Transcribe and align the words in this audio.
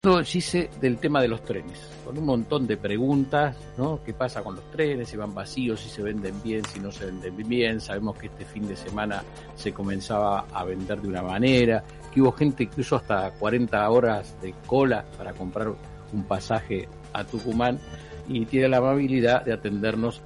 Gise, 0.00 0.70
del 0.80 0.98
tema 0.98 1.20
de 1.20 1.26
los 1.26 1.42
trenes, 1.42 1.80
con 2.04 2.16
un 2.16 2.24
montón 2.24 2.68
de 2.68 2.76
preguntas, 2.76 3.56
¿no? 3.76 4.00
¿Qué 4.04 4.14
pasa 4.14 4.44
con 4.44 4.54
los 4.54 4.70
trenes? 4.70 5.08
Si 5.08 5.16
van 5.16 5.34
vacíos, 5.34 5.80
si 5.80 5.88
se 5.88 6.04
venden 6.04 6.40
bien, 6.40 6.64
si 6.66 6.78
no 6.78 6.92
se 6.92 7.06
venden 7.06 7.36
bien. 7.36 7.80
Sabemos 7.80 8.16
que 8.16 8.28
este 8.28 8.44
fin 8.44 8.68
de 8.68 8.76
semana 8.76 9.24
se 9.56 9.72
comenzaba 9.72 10.46
a 10.52 10.62
vender 10.62 11.00
de 11.02 11.08
una 11.08 11.22
manera, 11.22 11.82
que 12.14 12.20
hubo 12.20 12.30
gente 12.30 12.62
incluso 12.62 12.94
hasta 12.94 13.32
40 13.32 13.90
horas 13.90 14.40
de 14.40 14.54
cola 14.66 15.04
para 15.16 15.32
comprar 15.32 15.74
un 16.12 16.22
pasaje 16.22 16.88
a 17.12 17.24
Tucumán 17.24 17.80
y 18.28 18.46
tiene 18.46 18.68
la 18.68 18.76
amabilidad 18.76 19.44
de 19.44 19.52
atendernos 19.52 20.22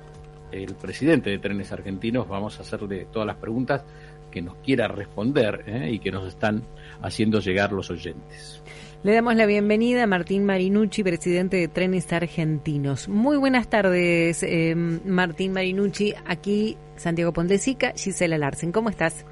el 0.50 0.74
presidente 0.74 1.30
de 1.30 1.38
Trenes 1.38 1.72
Argentinos. 1.72 2.28
Vamos 2.28 2.58
a 2.58 2.60
hacerle 2.60 3.06
todas 3.10 3.26
las 3.26 3.36
preguntas 3.36 3.86
que 4.30 4.42
nos 4.42 4.56
quiera 4.56 4.86
responder 4.86 5.64
¿eh? 5.66 5.92
y 5.92 5.98
que 5.98 6.10
nos 6.10 6.28
están 6.28 6.62
haciendo 7.00 7.40
llegar 7.40 7.72
los 7.72 7.90
oyentes. 7.90 8.62
Le 9.04 9.14
damos 9.14 9.34
la 9.34 9.46
bienvenida 9.46 10.04
a 10.04 10.06
Martín 10.06 10.44
Marinucci, 10.44 11.02
presidente 11.02 11.56
de 11.56 11.66
Trenes 11.66 12.12
Argentinos. 12.12 13.08
Muy 13.08 13.36
buenas 13.36 13.68
tardes, 13.68 14.44
eh, 14.44 14.76
Martín 14.76 15.52
Marinucci. 15.52 16.14
Aquí 16.24 16.76
Santiago 16.94 17.32
Pondesica, 17.32 17.94
Gisela 17.96 18.38
Larsen. 18.38 18.70
¿Cómo 18.70 18.90
estás? 18.90 19.26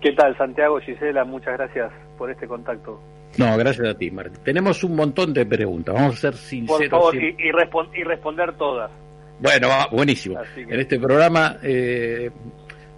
¿Qué 0.00 0.12
tal, 0.12 0.36
Santiago, 0.38 0.78
Gisela? 0.78 1.24
Muchas 1.24 1.54
gracias 1.54 1.90
por 2.16 2.30
este 2.30 2.46
contacto. 2.46 3.00
No, 3.36 3.56
gracias 3.58 3.88
a 3.88 3.98
ti, 3.98 4.12
Martín. 4.12 4.40
Tenemos 4.44 4.84
un 4.84 4.94
montón 4.94 5.34
de 5.34 5.44
preguntas. 5.44 5.92
Vamos 5.92 6.14
a 6.14 6.18
ser 6.18 6.34
sinceros. 6.34 6.78
Por 6.88 6.88
favor, 6.88 7.16
y, 7.16 7.34
y, 7.36 8.04
responder 8.04 8.52
todas. 8.52 8.92
Bueno, 9.40 9.70
buenísimo. 9.90 10.38
En 10.56 10.78
este 10.78 11.00
programa 11.00 11.56
eh, 11.64 12.30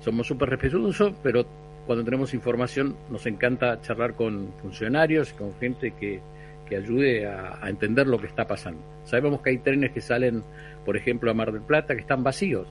somos 0.00 0.26
súper 0.26 0.50
respetuosos, 0.50 1.14
pero 1.22 1.46
cuando 1.86 2.04
tenemos 2.04 2.34
información 2.34 2.96
nos 3.10 3.26
encanta 3.26 3.80
charlar 3.80 4.14
con 4.14 4.52
funcionarios, 4.60 5.32
con 5.32 5.54
gente 5.58 5.92
que, 5.92 6.20
que 6.68 6.76
ayude 6.76 7.26
a, 7.26 7.60
entender 7.68 8.06
lo 8.06 8.18
que 8.18 8.26
está 8.26 8.46
pasando. 8.46 8.80
Sabemos 9.04 9.40
que 9.40 9.50
hay 9.50 9.58
trenes 9.58 9.92
que 9.92 10.00
salen, 10.00 10.42
por 10.84 10.96
ejemplo, 10.96 11.30
a 11.30 11.34
Mar 11.34 11.52
del 11.52 11.62
Plata, 11.62 11.94
que 11.94 12.00
están 12.00 12.22
vacíos. 12.22 12.66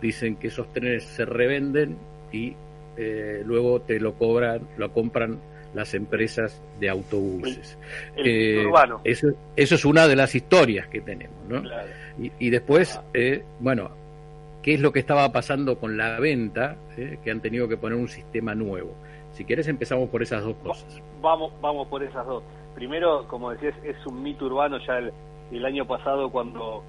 Dicen 0.00 0.36
que 0.36 0.48
esos 0.48 0.72
trenes 0.72 1.04
se 1.04 1.24
revenden 1.24 1.96
y 2.32 2.54
eh, 2.96 3.42
luego 3.44 3.80
te 3.80 3.98
lo 3.98 4.14
cobran, 4.14 4.62
lo 4.76 4.92
compran 4.92 5.38
las 5.74 5.94
empresas 5.94 6.60
de 6.78 6.88
autobuses. 6.88 7.78
Eh, 8.16 8.64
eso, 9.04 9.28
eso 9.56 9.74
es 9.74 9.84
una 9.84 10.08
de 10.08 10.16
las 10.16 10.34
historias 10.34 10.88
que 10.88 11.00
tenemos, 11.00 11.36
¿no? 11.48 11.62
Y, 12.38 12.50
después, 12.50 13.00
eh, 13.14 13.42
bueno, 13.60 13.90
qué 14.62 14.74
es 14.74 14.80
lo 14.80 14.92
que 14.92 14.98
estaba 14.98 15.30
pasando 15.32 15.78
con 15.78 15.96
la 15.96 16.18
venta, 16.20 16.76
¿eh? 16.96 17.18
que 17.22 17.30
han 17.30 17.40
tenido 17.40 17.68
que 17.68 17.76
poner 17.76 17.98
un 17.98 18.08
sistema 18.08 18.54
nuevo. 18.54 18.94
Si 19.32 19.44
quieres 19.44 19.68
empezamos 19.68 20.08
por 20.10 20.22
esas 20.22 20.44
dos 20.44 20.56
cosas. 20.56 21.00
Vamos, 21.20 21.52
vamos 21.60 21.88
por 21.88 22.02
esas 22.02 22.26
dos. 22.26 22.42
Primero, 22.74 23.26
como 23.28 23.50
decías, 23.50 23.74
es 23.84 23.96
un 24.06 24.22
mito 24.22 24.46
urbano 24.46 24.78
ya 24.86 24.98
el, 24.98 25.64
año 25.64 25.86
pasado 25.86 26.30
cuando 26.30 26.82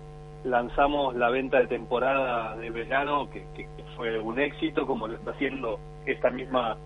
lanzamos 0.44 1.16
la 1.16 1.30
venta 1.30 1.60
de 1.60 1.68
temporada 1.68 2.56
de 2.58 2.70
verano, 2.70 3.30
que, 3.30 3.46
fue 3.96 4.20
un 4.20 4.40
éxito, 4.40 4.88
como 4.88 5.08
lo 5.08 5.16
está 5.16 5.32
haciendo 5.32 5.80
esta 6.06 6.30
misma 6.30 6.78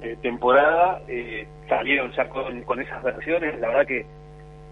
eh, 0.00 0.16
temporada, 0.22 1.02
eh, 1.08 1.46
salieron 1.68 2.12
ya 2.12 2.28
con, 2.28 2.62
con 2.62 2.80
esas 2.80 3.02
versiones, 3.02 3.58
la 3.60 3.68
verdad 3.68 3.86
que 3.86 4.06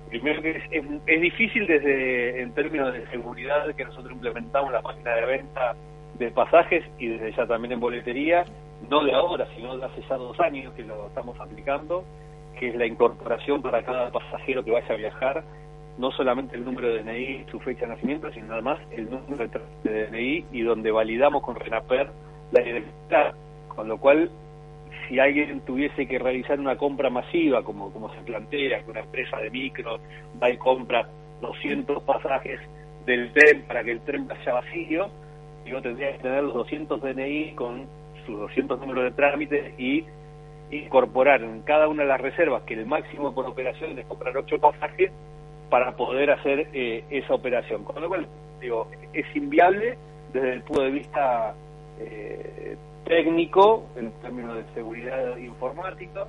primero 0.08 0.42
que 0.42 0.50
es, 0.50 0.62
es, 1.06 1.20
difícil 1.20 1.66
desde 1.66 2.42
en 2.42 2.52
términos 2.52 2.92
de 2.92 3.06
seguridad 3.08 3.74
que 3.74 3.84
nosotros 3.84 4.12
implementamos 4.12 4.72
la 4.72 4.82
página 4.82 5.14
de 5.14 5.26
venta 5.26 5.74
de 6.18 6.30
pasajes 6.30 6.84
y 6.98 7.08
desde 7.08 7.32
ya 7.32 7.46
también 7.46 7.72
en 7.72 7.80
boletería, 7.80 8.44
no 8.90 9.02
de 9.04 9.14
ahora, 9.14 9.46
sino 9.56 9.76
de 9.76 9.84
hace 9.84 10.02
ya 10.08 10.16
dos 10.16 10.38
años 10.40 10.72
que 10.74 10.82
lo 10.82 11.06
estamos 11.06 11.38
aplicando, 11.40 12.04
que 12.58 12.68
es 12.68 12.74
la 12.74 12.86
incorporación 12.86 13.62
para 13.62 13.82
cada 13.82 14.10
pasajero 14.10 14.64
que 14.64 14.70
vaya 14.70 14.94
a 14.94 14.96
viajar, 14.96 15.44
no 15.98 16.10
solamente 16.12 16.56
el 16.56 16.64
número 16.64 16.88
de 16.88 17.02
DNI, 17.02 17.46
su 17.50 17.60
fecha 17.60 17.82
de 17.82 17.94
nacimiento, 17.94 18.30
sino 18.32 18.52
además 18.52 18.78
el 18.90 19.10
número 19.10 19.48
de 19.82 20.06
DNI 20.06 20.46
y 20.52 20.62
donde 20.62 20.90
validamos 20.90 21.42
con 21.42 21.54
RENAPER 21.56 22.10
la 22.50 22.62
identidad, 22.62 23.34
con 23.68 23.88
lo 23.88 23.98
cual 23.98 24.30
si 25.12 25.20
alguien 25.20 25.60
tuviese 25.60 26.06
que 26.06 26.18
realizar 26.18 26.58
una 26.58 26.76
compra 26.76 27.10
masiva, 27.10 27.62
como, 27.62 27.92
como 27.92 28.10
se 28.14 28.20
plantea, 28.22 28.82
que 28.82 28.90
una 28.90 29.00
empresa 29.00 29.36
de 29.36 29.50
micro 29.50 29.98
va 30.42 30.48
y 30.48 30.56
compra 30.56 31.06
200 31.42 32.02
pasajes 32.04 32.58
del 33.04 33.30
tren 33.34 33.60
para 33.68 33.84
que 33.84 33.90
el 33.90 34.00
tren 34.00 34.26
vaya 34.26 34.54
vacío, 34.54 35.10
yo 35.66 35.82
tendría 35.82 36.12
que 36.12 36.18
tener 36.20 36.42
los 36.44 36.54
200 36.54 37.02
DNI 37.02 37.52
con 37.56 37.84
sus 38.24 38.40
200 38.40 38.80
números 38.80 39.04
de 39.04 39.10
trámite 39.10 39.74
y 39.76 40.06
incorporar 40.70 41.42
en 41.42 41.60
cada 41.60 41.88
una 41.88 42.04
de 42.04 42.08
las 42.08 42.20
reservas 42.20 42.62
que 42.62 42.72
el 42.72 42.86
máximo 42.86 43.34
por 43.34 43.44
operación 43.44 43.98
es 43.98 44.06
comprar 44.06 44.34
8 44.34 44.58
pasajes 44.60 45.12
para 45.68 45.94
poder 45.94 46.30
hacer 46.30 46.68
eh, 46.72 47.04
esa 47.10 47.34
operación. 47.34 47.84
Con 47.84 48.00
lo 48.00 48.08
cual, 48.08 48.26
digo, 48.62 48.88
es 49.12 49.26
inviable 49.36 49.98
desde 50.32 50.54
el 50.54 50.62
punto 50.62 50.84
de 50.84 50.90
vista 50.90 51.54
eh, 52.00 52.76
técnico, 53.04 53.84
en 53.96 54.12
términos 54.20 54.56
de 54.56 54.64
seguridad 54.74 55.36
informática. 55.36 56.26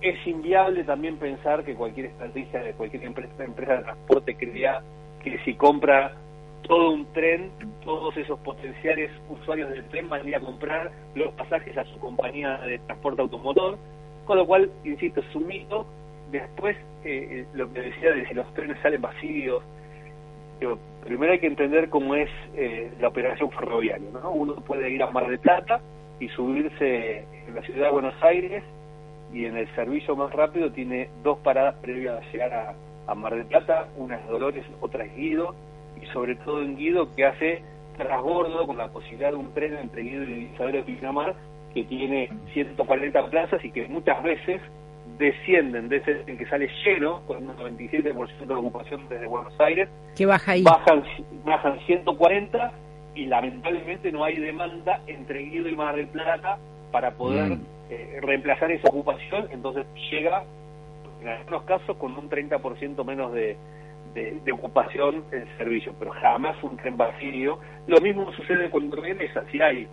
Es 0.00 0.26
inviable 0.26 0.84
también 0.84 1.16
pensar 1.18 1.64
que 1.64 1.74
cualquier 1.74 2.06
estrategia 2.06 2.62
de 2.62 2.72
cualquier 2.72 3.04
empresa, 3.04 3.44
empresa 3.44 3.76
de 3.76 3.82
transporte 3.82 4.34
crea 4.36 4.82
que 5.22 5.38
si 5.44 5.54
compra 5.54 6.14
todo 6.62 6.90
un 6.90 7.06
tren, 7.12 7.50
todos 7.84 8.16
esos 8.16 8.38
potenciales 8.40 9.10
usuarios 9.28 9.70
del 9.70 9.84
tren 9.86 10.08
van 10.08 10.24
a 10.24 10.28
ir 10.28 10.36
a 10.36 10.40
comprar 10.40 10.90
los 11.14 11.32
pasajes 11.34 11.76
a 11.76 11.84
su 11.84 11.98
compañía 11.98 12.58
de 12.58 12.78
transporte 12.78 13.22
automotor, 13.22 13.78
con 14.24 14.38
lo 14.38 14.46
cual, 14.46 14.70
insisto, 14.84 15.20
es 15.20 15.34
un 15.34 15.46
mito. 15.46 15.86
Después, 16.30 16.76
eh, 17.04 17.28
eh, 17.30 17.46
lo 17.54 17.72
que 17.72 17.80
decía 17.80 18.12
de 18.12 18.26
si 18.26 18.34
los 18.34 18.52
trenes 18.54 18.78
salen 18.82 19.02
vacíos, 19.02 19.62
primero 21.04 21.32
hay 21.32 21.38
que 21.38 21.46
entender 21.46 21.88
cómo 21.88 22.14
es 22.14 22.30
eh, 22.54 22.92
la 23.00 23.08
operación 23.08 23.50
ferroviaria. 23.50 24.08
¿no? 24.12 24.30
Uno 24.30 24.54
puede 24.56 24.90
ir 24.90 25.02
a 25.02 25.10
Mar 25.10 25.26
del 25.28 25.38
Plata, 25.38 25.80
y 26.20 26.28
subirse 26.28 27.24
en 27.48 27.54
la 27.54 27.62
ciudad 27.62 27.86
de 27.86 27.92
Buenos 27.92 28.14
Aires 28.22 28.62
y 29.32 29.46
en 29.46 29.56
el 29.56 29.74
servicio 29.74 30.14
más 30.14 30.32
rápido 30.32 30.70
tiene 30.70 31.08
dos 31.22 31.38
paradas 31.38 31.74
previas 31.80 32.18
a 32.18 32.32
llegar 32.32 32.52
a, 32.52 32.74
Mar 33.14 33.34
del 33.34 33.46
Plata, 33.46 33.88
una 33.96 34.14
es 34.14 34.28
Dolores, 34.28 34.64
otra 34.80 35.04
es 35.04 35.16
Guido, 35.16 35.52
y 36.00 36.06
sobre 36.12 36.36
todo 36.36 36.62
en 36.62 36.76
Guido 36.76 37.12
que 37.16 37.26
hace 37.26 37.60
trasbordo 37.96 38.68
con 38.68 38.78
la 38.78 38.86
posibilidad 38.86 39.30
de 39.30 39.36
un 39.36 39.52
tren 39.52 39.76
entre 39.78 40.02
Guido 40.02 40.24
y 40.24 40.50
Isabel 40.54 40.74
de 40.74 40.82
Pinamar 40.84 41.34
que 41.74 41.82
tiene 41.84 42.30
140 42.52 43.30
plazas 43.30 43.64
y 43.64 43.72
que 43.72 43.88
muchas 43.88 44.22
veces 44.22 44.60
descienden 45.18 45.88
de 45.88 45.96
ese 45.96 46.22
en 46.26 46.38
que 46.38 46.46
sale 46.46 46.68
lleno, 46.84 47.22
con 47.26 47.48
un 47.48 47.56
97% 47.56 48.46
de 48.46 48.54
ocupación 48.54 49.08
desde 49.08 49.26
Buenos 49.26 49.58
Aires, 49.60 49.88
que 50.16 50.26
baja 50.26 50.52
ahí. 50.52 50.62
Bajan, 50.62 51.02
bajan 51.44 51.78
140 51.86 52.72
y 53.20 53.26
lamentablemente 53.26 54.10
no 54.10 54.24
hay 54.24 54.36
demanda 54.36 55.02
entre 55.06 55.40
Guido 55.40 55.68
y 55.68 55.76
Mar 55.76 55.94
del 55.94 56.06
Plata 56.06 56.58
para 56.90 57.10
poder 57.10 57.50
mm. 57.50 57.66
eh, 57.90 58.18
reemplazar 58.22 58.72
esa 58.72 58.88
ocupación, 58.88 59.46
entonces 59.50 59.84
llega 60.10 60.42
en 61.20 61.28
algunos 61.28 61.64
casos 61.64 61.98
con 61.98 62.16
un 62.16 62.30
30% 62.30 63.04
menos 63.04 63.34
de, 63.34 63.58
de, 64.14 64.52
ocupación 64.52 65.22
el 65.32 65.46
servicio, 65.58 65.94
pero 65.98 66.12
jamás 66.12 66.56
un 66.62 66.78
tren 66.78 66.96
vacío. 66.96 67.58
Lo 67.86 68.00
mismo 68.00 68.32
sucede 68.32 68.70
con 68.70 68.90
Regresa, 68.90 69.44
si 69.52 69.60
hay 69.60 69.86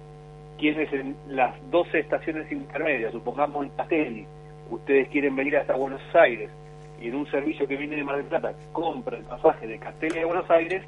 quienes 0.57 0.91
en 0.93 1.17
las 1.27 1.53
12 1.69 1.99
estaciones 1.99 2.49
intermedias, 2.49 3.11
supongamos 3.11 3.65
en 3.65 3.71
Castelli, 3.71 4.25
ustedes 4.69 5.09
quieren 5.09 5.35
venir 5.35 5.57
hasta 5.57 5.75
Buenos 5.75 6.01
Aires 6.15 6.49
y 7.01 7.09
en 7.09 7.15
un 7.15 7.29
servicio 7.29 7.67
que 7.67 7.75
viene 7.75 7.97
de 7.97 8.05
Mar 8.05 8.15
del 8.15 8.25
Plata 8.25 8.53
compra 8.71 9.17
el 9.17 9.23
pasaje 9.25 9.67
de 9.67 9.77
Castelli 9.79 10.19
a 10.19 10.25
Buenos 10.25 10.49
Aires, 10.49 10.81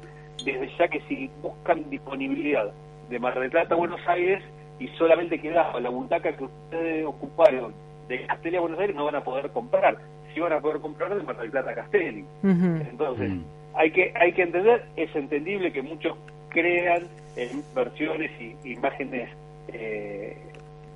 desde 0.44 0.70
ya 0.78 0.88
que 0.88 1.00
si 1.02 1.30
buscan 1.42 1.88
disponibilidad 1.90 2.70
de 3.08 3.18
Mar 3.18 3.38
del 3.38 3.50
Plata 3.50 3.74
a 3.74 3.78
Buenos 3.78 4.00
Aires 4.06 4.42
y 4.78 4.88
solamente 4.88 5.40
quedaba 5.40 5.78
la 5.80 5.90
butaca 5.90 6.36
que 6.36 6.44
ustedes 6.44 7.06
ocuparon 7.06 7.74
de 8.08 8.26
Castelli 8.26 8.56
a 8.56 8.60
Buenos 8.60 8.78
Aires, 8.80 8.96
no 8.96 9.04
van 9.04 9.16
a 9.16 9.24
poder 9.24 9.50
comprar. 9.50 9.98
Si 10.34 10.40
van 10.40 10.52
a 10.52 10.60
poder 10.60 10.80
comprar 10.80 11.14
de 11.14 11.22
Mar 11.22 11.36
del 11.38 11.50
Plata 11.50 11.70
a 11.70 11.74
Castelli. 11.74 12.24
Entonces, 12.42 13.30
mm. 13.30 13.42
hay 13.74 13.90
que 13.90 14.12
hay 14.14 14.32
que 14.32 14.42
entender, 14.42 14.84
es 14.96 15.14
entendible 15.14 15.72
que 15.72 15.82
muchos 15.82 16.16
crean 16.48 17.06
en 17.36 17.62
versiones 17.74 18.30
y 18.40 18.72
imágenes, 18.72 19.30
eh, 19.68 20.36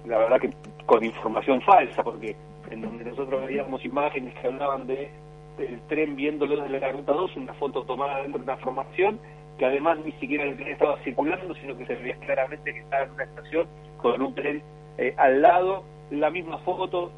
la 0.07 0.19
verdad 0.19 0.41
que 0.41 0.51
con 0.87 1.05
información 1.05 1.61
falsa, 1.63 2.03
porque 2.03 2.37
en 2.71 2.83
donde 2.83 3.05
nosotros 3.05 3.47
veíamos 3.47 3.85
imágenes 3.85 4.35
que 4.35 4.47
hablaban 4.47 4.87
de 4.87 5.11
el 5.59 5.81
tren 5.89 6.17
viéndolo 6.17 6.63
desde 6.63 6.81
la 6.81 6.93
ruta 6.93 7.13
2, 7.13 7.37
una 7.37 7.55
foto 7.55 7.85
tomada 7.85 8.23
dentro 8.23 8.39
de 8.39 8.45
una 8.45 8.57
formación, 8.57 9.21
que 9.59 9.67
además 9.67 9.99
ni 10.05 10.13
siquiera 10.13 10.45
el 10.45 10.57
tren 10.57 10.69
estaba 10.69 10.99
circulando, 11.05 11.55
sino 11.55 11.77
que 11.77 11.87
se 11.87 11.95
veía 11.95 12.17
claramente 12.17 12.73
que 12.73 12.81
estaba 12.81 13.05
en 13.05 13.11
una 13.13 13.25
estación 13.25 13.67
con 13.99 14.21
un 14.21 14.35
tren 14.35 14.63
eh, 14.99 15.15
al 15.17 15.43
lado, 15.43 15.85
la 16.11 16.31
misma 16.31 16.59
foto, 16.59 17.11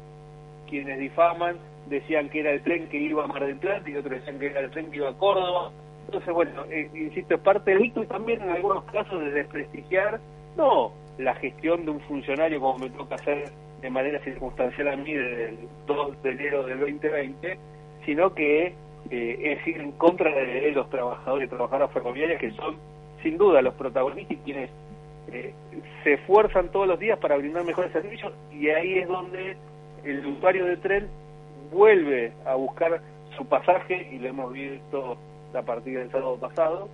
quienes 0.67 0.99
difaman 0.99 1.57
decían 1.87 2.29
que 2.29 2.41
era 2.41 2.51
el 2.51 2.61
tren 2.61 2.87
que 2.89 2.97
iba 2.97 3.23
a 3.23 3.27
Mar 3.27 3.45
del 3.45 3.57
Plata 3.57 3.89
y 3.89 3.95
otros 3.95 4.19
decían 4.19 4.39
que 4.39 4.47
era 4.47 4.59
el 4.61 4.71
tren 4.71 4.91
que 4.91 4.97
iba 4.97 5.09
a 5.09 5.13
Córdoba. 5.13 5.71
Entonces, 6.05 6.33
bueno, 6.33 6.63
eh, 6.69 6.89
insisto, 6.93 7.35
es 7.35 7.41
parte 7.41 7.71
del 7.71 7.81
mito 7.81 8.03
y 8.03 8.07
también 8.07 8.41
en 8.41 8.49
algunos 8.49 8.83
casos 8.85 9.19
de 9.19 9.31
desprestigiar, 9.31 10.19
no 10.55 10.91
la 11.17 11.33
gestión 11.35 11.85
de 11.85 11.91
un 11.91 11.99
funcionario 12.01 12.59
como 12.59 12.77
me 12.77 12.89
toca 12.91 13.15
hacer 13.15 13.51
de 13.81 13.89
manera 13.89 14.23
circunstancial 14.23 14.87
a 14.87 14.95
mí 14.95 15.13
desde 15.13 15.49
el 15.49 15.57
2 15.87 16.23
de 16.23 16.31
enero 16.31 16.63
del 16.63 16.79
2020, 16.79 17.59
sino 18.05 18.33
que 18.33 18.73
eh, 19.09 19.57
es 19.57 19.67
ir 19.67 19.79
en 19.79 19.91
contra 19.93 20.33
de 20.33 20.71
los 20.71 20.89
trabajadores 20.89 21.47
y 21.47 21.49
trabajadoras 21.49 21.91
ferroviarias 21.91 22.39
que 22.39 22.51
son 22.51 22.75
sin 23.23 23.37
duda 23.37 23.61
los 23.61 23.73
protagonistas 23.75 24.37
y 24.37 24.41
quienes 24.41 24.69
eh, 25.31 25.53
se 26.03 26.13
esfuerzan 26.13 26.69
todos 26.71 26.87
los 26.87 26.99
días 26.99 27.17
para 27.19 27.37
brindar 27.37 27.63
mejores 27.63 27.91
servicios 27.91 28.33
y 28.51 28.69
ahí 28.69 28.99
es 28.99 29.07
donde 29.07 29.57
el 30.03 30.25
usuario 30.25 30.65
de 30.65 30.77
tren 30.77 31.07
vuelve 31.71 32.31
a 32.45 32.55
buscar 32.55 33.01
su 33.35 33.45
pasaje 33.45 34.09
y 34.11 34.19
lo 34.19 34.29
hemos 34.29 34.53
visto 34.53 35.17
a 35.53 35.61
partir 35.61 35.97
del 35.97 36.11
sábado 36.11 36.37
pasado 36.37 36.89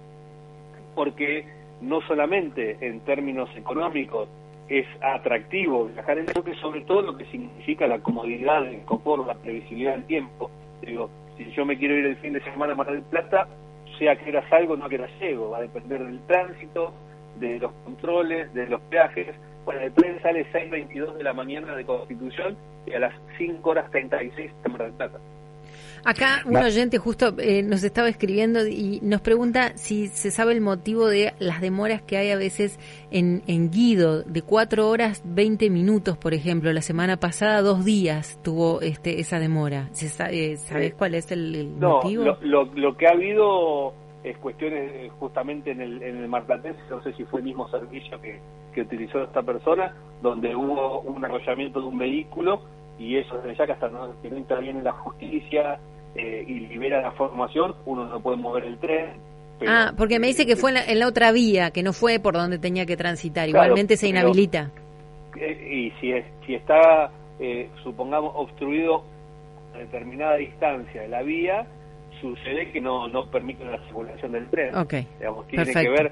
porque 0.96 1.46
no 1.82 2.02
solamente 2.02 2.78
en 2.82 3.00
términos 3.02 3.50
económicos 3.56 4.30
es 4.70 4.86
atractivo 5.02 5.86
viajar 5.86 6.18
en 6.18 6.28
sino 6.28 6.44
que 6.44 6.56
sobre 6.56 6.82
todo 6.82 7.02
lo 7.02 7.18
que 7.18 7.26
significa 7.26 7.88
la 7.88 8.00
comodidad, 8.00 8.66
el 8.66 8.82
confort, 8.86 9.28
la 9.28 9.36
previsibilidad 9.36 9.94
del 9.94 10.06
tiempo. 10.06 10.50
Digo, 10.82 11.10
si 11.38 11.52
yo 11.52 11.66
me 11.66 11.78
quiero 11.78 11.96
ir 11.96 12.06
el 12.06 12.18
fin 12.18 12.34
de 12.34 12.44
semana 12.44 12.74
a 12.74 12.76
Mar 12.76 12.92
del 12.92 13.02
Plata, 13.04 13.48
sea 13.98 14.16
que 14.16 14.30
era 14.30 14.48
salgo, 14.50 14.76
no 14.76 14.90
que 14.90 14.96
era 14.96 15.08
llego, 15.20 15.52
va 15.52 15.58
a 15.58 15.62
depender 15.62 16.04
del 16.04 16.20
tránsito, 16.28 16.94
de 17.40 17.60
los 17.60 17.72
controles, 17.84 18.54
de 18.54 18.68
los 18.68 18.82
peajes. 18.82 19.36
Bueno, 19.66 19.82
el 19.82 19.94
tren 19.94 20.22
sale 20.22 20.46
6.22 20.52 21.16
de 21.16 21.24
la 21.24 21.34
mañana 21.34 21.76
de 21.76 21.86
Constitución 21.86 22.58
y 22.86 22.94
a 22.94 23.00
las 23.00 23.14
5 23.38 23.70
horas 23.70 23.90
36 23.92 24.52
de 24.64 24.70
Mar 24.70 24.84
del 24.84 24.94
Plata. 24.94 25.20
Acá 26.06 26.42
un 26.46 26.58
oyente 26.58 26.98
justo 26.98 27.34
eh, 27.40 27.64
nos 27.64 27.84
estaba 27.84 28.10
escribiendo 28.10 28.68
y 28.68 29.00
nos 29.02 29.22
pregunta 29.22 29.78
si 29.78 30.08
se 30.08 30.32
sabe 30.32 30.54
el 30.54 30.60
motivo 30.60 31.08
de 31.08 31.34
las 31.40 31.62
demoras 31.62 32.02
que 32.02 32.18
hay 32.18 32.32
a 32.32 32.38
veces 32.38 32.78
en, 33.10 33.42
en 33.48 33.72
Guido, 33.72 34.24
de 34.24 34.42
cuatro 34.42 34.90
horas 34.90 35.24
20 35.26 35.70
minutos, 35.70 36.18
por 36.18 36.34
ejemplo. 36.34 36.74
La 36.74 36.82
semana 36.82 37.18
pasada, 37.18 37.62
dos 37.62 37.86
días 37.86 38.38
tuvo 38.44 38.82
este 38.82 39.22
esa 39.22 39.40
demora. 39.40 39.90
Eh, 40.30 40.58
¿Sabes 40.58 40.94
cuál 40.96 41.16
es 41.16 41.32
el, 41.32 41.70
motivo? 41.80 42.24
Lo, 42.26 42.38
lo, 42.42 42.66
lo, 42.66 42.98
que 42.98 43.08
ha 43.08 43.12
habido 43.12 43.94
es 44.24 44.38
cuestiones 44.38 44.92
eh, 44.94 45.12
justamente 45.20 45.72
en 45.72 45.82
el, 45.82 46.04
en 46.04 46.18
el 46.18 46.28
Marplatense, 46.28 46.82
no 46.90 47.02
sé 47.04 47.14
si 47.14 47.24
fue 47.26 47.40
el 47.40 47.46
mismo 47.46 47.70
servicio 47.70 48.20
que, 48.22 48.40
que 48.74 48.82
utilizó 48.82 49.24
esta 49.24 49.42
persona, 49.42 49.96
donde 50.22 50.56
hubo 50.56 51.02
un 51.02 51.24
arrollamiento 51.24 51.80
de 51.80 51.88
un 51.88 51.98
vehículo 51.98 52.62
y 53.00 53.18
eso 53.18 53.38
desde 53.38 53.56
ya 53.56 53.66
que 53.66 53.72
hasta 53.74 53.90
no, 53.90 54.22
que 54.22 54.30
no 54.30 54.38
interviene 54.38 54.82
la 54.82 54.94
justicia 54.94 55.80
eh, 56.16 56.46
y 56.48 56.60
libera 56.60 57.02
la 57.02 57.12
formación, 57.12 57.76
uno 57.86 58.06
no 58.06 58.22
puede 58.22 58.38
mover 58.38 58.66
el 58.66 58.78
tren. 58.78 59.14
ah, 59.68 59.94
porque 59.98 60.20
me 60.20 60.28
dice 60.28 60.46
que 60.46 60.56
fue 60.56 60.72
en 60.72 61.00
la, 61.00 61.08
otra 61.08 61.32
vía, 61.32 61.72
que 61.72 61.82
no 61.82 61.92
fue 61.92 62.20
por 62.20 62.36
donde 62.36 62.60
tenía 62.60 62.86
que 62.86 62.96
transitar, 62.96 63.50
igualmente 63.50 63.98
se 63.98 64.10
inhabilita. 64.10 64.70
Eh, 65.36 65.92
y 65.92 66.00
si, 66.00 66.12
es, 66.12 66.26
si 66.46 66.54
está, 66.54 67.10
eh, 67.40 67.70
supongamos, 67.84 68.32
obstruido 68.36 69.04
a 69.74 69.80
determinada 69.80 70.36
distancia 70.36 71.02
de 71.02 71.08
la 71.08 71.24
vía, 71.24 71.66
sucede 72.22 72.72
que 72.72 72.80
no, 72.80 73.08
no 73.08 73.26
permite 73.32 73.66
la 73.66 73.80
circulación 73.86 74.34
del 74.34 74.48
tren. 74.50 74.76
Ok, 74.76 74.94
Digamos, 75.18 75.48
tiene 75.48 75.74
que 75.74 75.90
ver, 75.90 76.12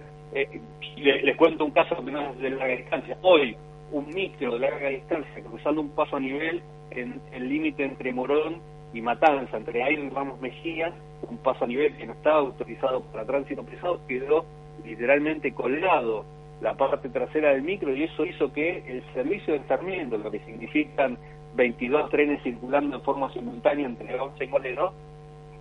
les, 0.98 1.38
cuento 1.38 1.66
un 1.66 1.72
caso 1.72 2.04
que 2.04 2.12
no 2.12 2.32
es 2.32 2.40
de 2.40 2.50
larga 2.50 2.76
distancia. 2.76 3.18
Hoy, 3.22 3.56
un 3.92 4.08
micro 4.10 4.54
de 4.54 4.60
larga 4.60 4.90
distancia 4.90 5.44
cruzando 5.44 5.82
un 5.82 5.90
paso 5.90 6.16
a 6.16 6.20
nivel 6.20 6.64
en 6.90 7.22
el 7.34 7.48
límite 7.48 7.84
entre 7.84 8.12
Morón 8.12 8.62
y 8.94 9.02
Matanza, 9.02 9.58
entre 9.58 9.84
Aire 9.84 10.04
y 10.04 10.10
Ramos 10.10 10.40
Mejía, 10.42 10.94
un 11.30 11.38
paso 11.38 11.64
a 11.64 11.68
nivel 11.68 11.96
que 11.96 12.06
no 12.06 12.14
estaba 12.14 12.40
autorizado 12.40 13.02
para 13.04 13.26
tránsito 13.26 13.64
pesado, 13.64 14.00
quedó 14.08 14.46
literalmente 14.84 15.54
colgado 15.54 16.26
la 16.62 16.76
parte 16.76 17.10
trasera 17.10 17.50
del 17.50 17.64
micro 17.64 17.96
y 17.96 18.04
eso 18.04 18.26
hizo 18.26 18.52
que 18.54 18.84
el 18.88 19.04
servicio 19.14 19.54
de 19.54 19.64
Sarmiento, 19.68 20.18
lo 20.18 20.30
que 20.30 20.40
significan 20.40 21.18
22 21.56 22.10
trenes 22.10 22.42
circulando 22.44 22.96
en 22.96 23.02
forma 23.02 23.32
simultánea 23.34 23.86
entre 23.86 24.20
Once 24.20 24.44
y 24.44 24.48
Molero, 24.48 24.94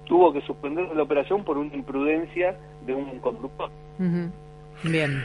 tuvo 0.05 0.33
que 0.33 0.41
suspender 0.43 0.95
la 0.95 1.03
operación 1.03 1.45
por 1.45 1.57
una 1.57 1.75
imprudencia 1.75 2.57
de 2.85 2.95
un 2.95 3.19
conductor. 3.21 3.71
Bien. 4.83 5.25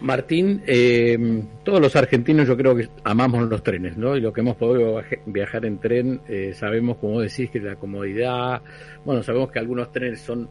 Martín, 0.00 0.62
eh, 0.66 1.42
todos 1.64 1.80
los 1.80 1.96
argentinos 1.96 2.46
yo 2.46 2.56
creo 2.56 2.76
que 2.76 2.88
amamos 3.02 3.48
los 3.48 3.62
trenes, 3.62 3.96
¿no? 3.96 4.16
Y 4.16 4.20
lo 4.20 4.32
que 4.32 4.42
hemos 4.42 4.56
podido 4.56 5.02
viajar 5.24 5.64
en 5.64 5.78
tren, 5.78 6.20
eh, 6.28 6.52
sabemos, 6.54 6.98
como 6.98 7.20
decís, 7.20 7.50
que 7.50 7.60
la 7.60 7.76
comodidad, 7.76 8.60
bueno, 9.04 9.22
sabemos 9.22 9.50
que 9.50 9.58
algunos 9.58 9.90
trenes 9.92 10.20
son 10.20 10.48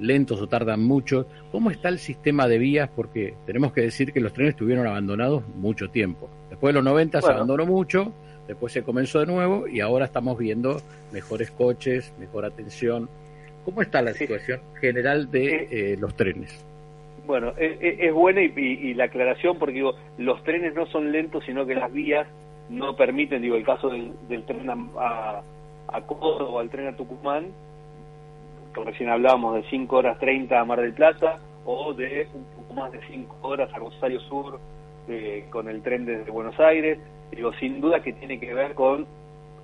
lentos 0.00 0.40
o 0.40 0.48
tardan 0.48 0.82
mucho. 0.82 1.26
¿Cómo 1.52 1.70
está 1.70 1.88
el 1.88 1.98
sistema 1.98 2.48
de 2.48 2.58
vías? 2.58 2.90
Porque 2.94 3.34
tenemos 3.46 3.72
que 3.72 3.82
decir 3.82 4.12
que 4.12 4.20
los 4.20 4.32
trenes 4.32 4.54
estuvieron 4.54 4.86
abandonados 4.86 5.44
mucho 5.56 5.90
tiempo. 5.90 6.28
Después 6.50 6.70
de 6.70 6.80
los 6.80 6.84
90 6.84 7.20
se 7.22 7.30
abandonó 7.30 7.66
mucho, 7.66 8.12
después 8.48 8.72
se 8.72 8.82
comenzó 8.82 9.20
de 9.20 9.26
nuevo 9.26 9.68
y 9.68 9.80
ahora 9.80 10.06
estamos 10.06 10.38
viendo 10.38 10.80
mejores 11.12 11.52
coches, 11.52 12.12
mejor 12.18 12.44
atención. 12.44 13.08
¿Cómo 13.64 13.82
está 13.82 14.02
la 14.02 14.12
situación 14.12 14.60
general 14.80 15.30
de 15.30 15.68
eh, 15.70 15.96
los 15.98 16.16
trenes? 16.16 16.64
Bueno, 17.28 17.52
es, 17.58 18.14
buena 18.14 18.40
y, 18.40 18.94
la 18.94 19.04
aclaración 19.04 19.58
porque 19.58 19.74
digo, 19.74 19.92
los 20.16 20.42
trenes 20.44 20.74
no 20.74 20.86
son 20.86 21.12
lentos, 21.12 21.44
sino 21.44 21.66
que 21.66 21.74
las 21.74 21.92
vías 21.92 22.26
no 22.70 22.96
permiten, 22.96 23.42
digo, 23.42 23.54
el 23.54 23.66
caso 23.66 23.90
del, 23.90 24.44
tren 24.46 24.70
a, 24.70 25.42
a, 25.88 26.00
Córdoba 26.06 26.62
al 26.62 26.70
tren 26.70 26.86
a 26.86 26.96
Tucumán, 26.96 27.48
que 28.74 28.82
recién 28.82 29.10
hablábamos 29.10 29.56
de 29.56 29.62
5 29.68 29.94
horas 29.94 30.18
30 30.18 30.58
a 30.58 30.64
Mar 30.64 30.80
del 30.80 30.94
Plata, 30.94 31.38
o 31.66 31.92
de 31.92 32.28
un 32.32 32.44
poco 32.44 32.72
más 32.72 32.92
de 32.92 33.00
5 33.06 33.36
horas 33.42 33.70
a 33.74 33.76
Rosario 33.76 34.20
Sur 34.20 34.58
eh, 35.06 35.44
con 35.50 35.68
el 35.68 35.82
tren 35.82 36.06
desde 36.06 36.30
Buenos 36.30 36.58
Aires. 36.58 36.98
Digo, 37.30 37.52
sin 37.60 37.82
duda 37.82 38.00
que 38.00 38.14
tiene 38.14 38.40
que 38.40 38.54
ver 38.54 38.72
con 38.72 39.06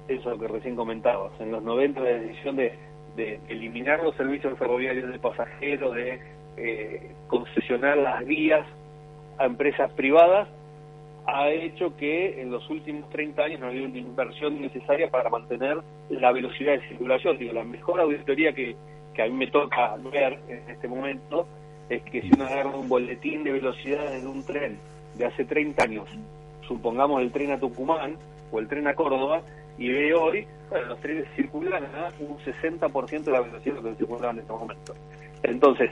eso 0.09 0.39
que 0.39 0.49
recién 0.49 0.77
comentabas. 0.77 1.33
En 1.41 1.51
los 1.51 1.63
90 1.63 1.99
la 1.99 2.11
decisión 2.11 2.57
de, 2.57 2.75
de 3.17 3.41
eliminar 3.49 4.03
los 4.03 4.15
servicios 4.17 4.59
ferroviarios 4.59 5.11
de 5.11 5.19
pasajeros, 5.19 5.95
de 5.95 6.21
eh, 6.57 7.13
concesionar 7.29 7.97
las 7.99 8.25
vías 8.25 8.67
a 9.39 9.47
empresas 9.47 9.91
privadas 9.93 10.49
ha 11.27 11.49
hecho 11.51 11.97
que 11.97 12.41
en 12.43 12.51
los 12.51 12.69
últimos 12.69 13.09
30 13.11 13.43
años 13.43 13.61
no 13.61 13.69
haya 13.69 13.87
una 13.87 13.99
inversión 13.99 14.61
necesaria 14.61 15.11
para 15.11 15.31
mantener 15.31 15.79
la 16.11 16.33
velocidad 16.33 16.75
de 16.75 16.89
circulación. 16.89 17.39
Digo, 17.39 17.55
la 17.55 17.65
mejor 17.65 18.01
auditoría 18.01 18.53
que, 18.53 18.77
que 19.15 19.23
a 19.23 19.27
mí 19.27 19.33
me 19.33 19.47
toca 19.47 19.97
ver 20.13 20.39
en 20.49 20.69
este 20.71 20.87
momento 20.87 21.47
es 21.89 22.03
que 22.03 22.23
si 22.23 22.31
uno 22.35 22.45
agarra 22.45 22.77
un 22.77 22.89
boletín 22.89 23.43
de 23.43 23.53
velocidad 23.53 24.11
de 24.13 24.27
un 24.27 24.45
tren 24.45 24.79
de 25.15 25.27
hace 25.27 25.45
30 25.45 25.83
años, 25.83 26.09
supongamos 26.67 27.23
el 27.23 27.33
tren 27.33 27.53
a 27.53 27.59
Tucumán 27.59 28.17
o 28.53 28.59
el 28.59 28.69
tren 28.69 28.87
a 28.87 28.95
Córdoba, 28.95 29.43
y 29.79 29.89
ve 29.89 30.15
hoy, 30.15 30.47
los 30.89 31.01
trenes 31.01 31.27
circulan 31.35 31.85
a 31.85 32.11
un 32.21 32.39
60% 32.39 33.25
de 33.25 33.33
la 33.33 33.41
velocidad 33.41 33.83
que 33.83 33.95
circulaban 33.97 34.37
en 34.37 34.43
este 34.43 34.53
momento. 34.53 34.95
Entonces, 35.43 35.91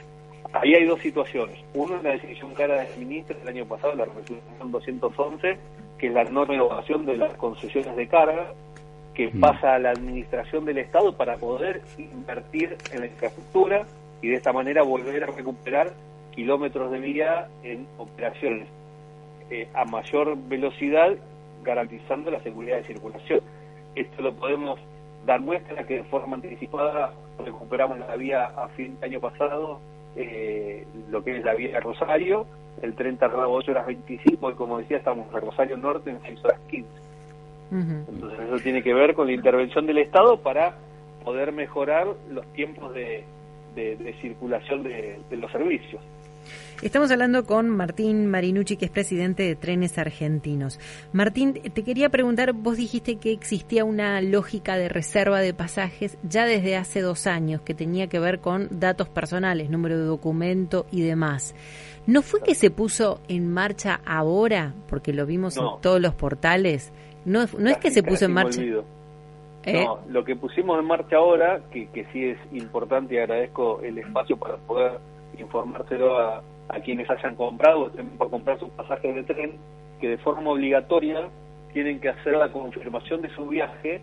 Ahí 0.53 0.75
hay 0.75 0.85
dos 0.85 1.01
situaciones. 1.01 1.59
Uno 1.73 1.97
es 1.97 2.03
la 2.03 2.11
decisión 2.11 2.53
cara 2.53 2.83
del 2.83 2.97
ministro 2.99 3.37
del 3.39 3.47
año 3.47 3.65
pasado, 3.65 3.95
la 3.95 4.05
resolución 4.05 4.71
211, 4.71 5.57
que 5.97 6.07
es 6.07 6.13
la 6.13 6.23
no 6.25 6.45
renovación 6.45 7.07
de 7.07 7.17
las 7.17 7.33
concesiones 7.33 7.95
de 7.95 8.07
carga, 8.07 8.53
que 9.15 9.29
mm. 9.29 9.39
pasa 9.39 9.75
a 9.75 9.79
la 9.79 9.89
administración 9.89 10.65
del 10.65 10.77
Estado 10.77 11.17
para 11.17 11.37
poder 11.37 11.81
invertir 11.97 12.77
en 12.91 12.99
la 12.99 13.07
infraestructura 13.07 13.87
y 14.21 14.27
de 14.27 14.35
esta 14.35 14.53
manera 14.53 14.83
volver 14.83 15.23
a 15.23 15.27
recuperar 15.27 15.91
kilómetros 16.31 16.91
de 16.91 16.99
vía 16.99 17.47
en 17.63 17.87
operaciones 17.97 18.67
eh, 19.49 19.67
a 19.73 19.85
mayor 19.85 20.37
velocidad, 20.47 21.15
garantizando 21.63 22.29
la 22.29 22.41
seguridad 22.41 22.77
de 22.77 22.83
circulación. 22.83 23.41
Esto 23.95 24.21
lo 24.21 24.33
podemos 24.33 24.79
dar 25.25 25.41
muestra 25.41 25.83
que 25.85 25.95
de 25.95 26.03
forma 26.03 26.35
anticipada 26.35 27.11
recuperamos 27.43 27.97
la 27.97 28.15
vía 28.15 28.45
a 28.45 28.67
fin 28.69 28.99
de 28.99 29.07
año 29.07 29.19
pasado 29.19 29.79
eh, 30.15 30.85
lo 31.09 31.23
que 31.23 31.37
es 31.37 31.43
la 31.43 31.53
vía 31.53 31.79
Rosario, 31.79 32.45
el 32.81 32.95
tren 32.95 33.17
tardaba 33.17 33.47
8 33.47 33.71
horas 33.71 33.87
25 33.87 34.51
y 34.51 34.53
como 34.55 34.79
decía 34.79 34.97
estamos 34.97 35.27
en 35.33 35.41
Rosario 35.41 35.77
Norte 35.77 36.09
en 36.09 36.19
6 36.21 36.45
horas 36.45 36.59
15. 36.69 36.89
Entonces 37.71 38.39
eso 38.39 38.57
tiene 38.59 38.83
que 38.83 38.93
ver 38.93 39.15
con 39.15 39.25
la 39.25 39.33
intervención 39.33 39.87
del 39.87 39.97
Estado 39.97 40.37
para 40.37 40.75
poder 41.23 41.51
mejorar 41.51 42.07
los 42.29 42.45
tiempos 42.53 42.93
de, 42.93 43.23
de, 43.75 44.15
circulación 44.21 44.83
de, 44.83 45.19
los 45.31 45.51
servicios. 45.51 46.01
Estamos 46.83 47.09
hablando 47.11 47.45
con 47.45 47.69
Martín 47.69 48.27
Marinucci, 48.27 48.75
que 48.75 48.83
es 48.83 48.91
presidente 48.91 49.43
de 49.43 49.55
Trenes 49.55 49.97
Argentinos. 49.97 50.81
Martín, 51.13 51.53
te 51.53 51.81
quería 51.81 52.09
preguntar, 52.09 52.51
vos 52.51 52.75
dijiste 52.75 53.15
que 53.15 53.31
existía 53.31 53.85
una 53.85 54.19
lógica 54.19 54.75
de 54.75 54.89
reserva 54.89 55.39
de 55.39 55.53
pasajes 55.53 56.17
ya 56.23 56.43
desde 56.45 56.75
hace 56.75 56.99
dos 56.99 57.25
años, 57.25 57.61
que 57.61 57.73
tenía 57.73 58.07
que 58.07 58.19
ver 58.19 58.41
con 58.41 58.67
datos 58.81 59.07
personales, 59.07 59.69
número 59.69 59.97
de 59.97 60.03
documento 60.03 60.85
y 60.91 61.03
demás. 61.03 61.55
¿No 62.05 62.21
fue 62.21 62.41
que 62.41 62.53
se 62.53 62.69
puso 62.69 63.21
en 63.29 63.49
marcha 63.49 64.01
ahora? 64.05 64.73
Porque 64.89 65.13
lo 65.13 65.25
vimos 65.25 65.55
en 65.55 65.63
todos 65.81 66.01
los 66.01 66.13
portales. 66.15 66.91
No, 67.23 67.45
no 67.57 67.69
es 67.69 67.77
que 67.77 67.91
se 67.91 68.03
puso 68.03 68.25
en 68.25 68.33
marcha. 68.33 68.61
¿Eh? 69.63 69.85
No, 69.85 69.99
lo 70.09 70.25
que 70.25 70.35
pusimos 70.35 70.77
en 70.77 70.85
marcha 70.85 71.15
ahora, 71.15 71.61
que, 71.71 71.87
que 71.87 72.03
sí 72.11 72.25
es 72.25 72.37
importante 72.51 73.15
y 73.15 73.19
agradezco 73.19 73.79
el 73.79 73.99
espacio 73.99 74.35
para 74.35 74.57
poder 74.57 74.99
informárselo 75.39 76.19
a, 76.19 76.43
a 76.69 76.79
quienes 76.79 77.09
hayan 77.09 77.35
comprado 77.35 77.81
o 77.81 77.87
estén 77.87 78.09
por 78.17 78.29
comprar 78.29 78.59
sus 78.59 78.69
pasajes 78.71 79.15
de 79.15 79.23
tren, 79.23 79.51
que 79.99 80.09
de 80.09 80.17
forma 80.17 80.51
obligatoria 80.51 81.27
tienen 81.73 81.99
que 81.99 82.09
hacer 82.09 82.35
la 82.35 82.51
confirmación 82.51 83.21
de 83.21 83.29
su 83.29 83.47
viaje 83.47 84.01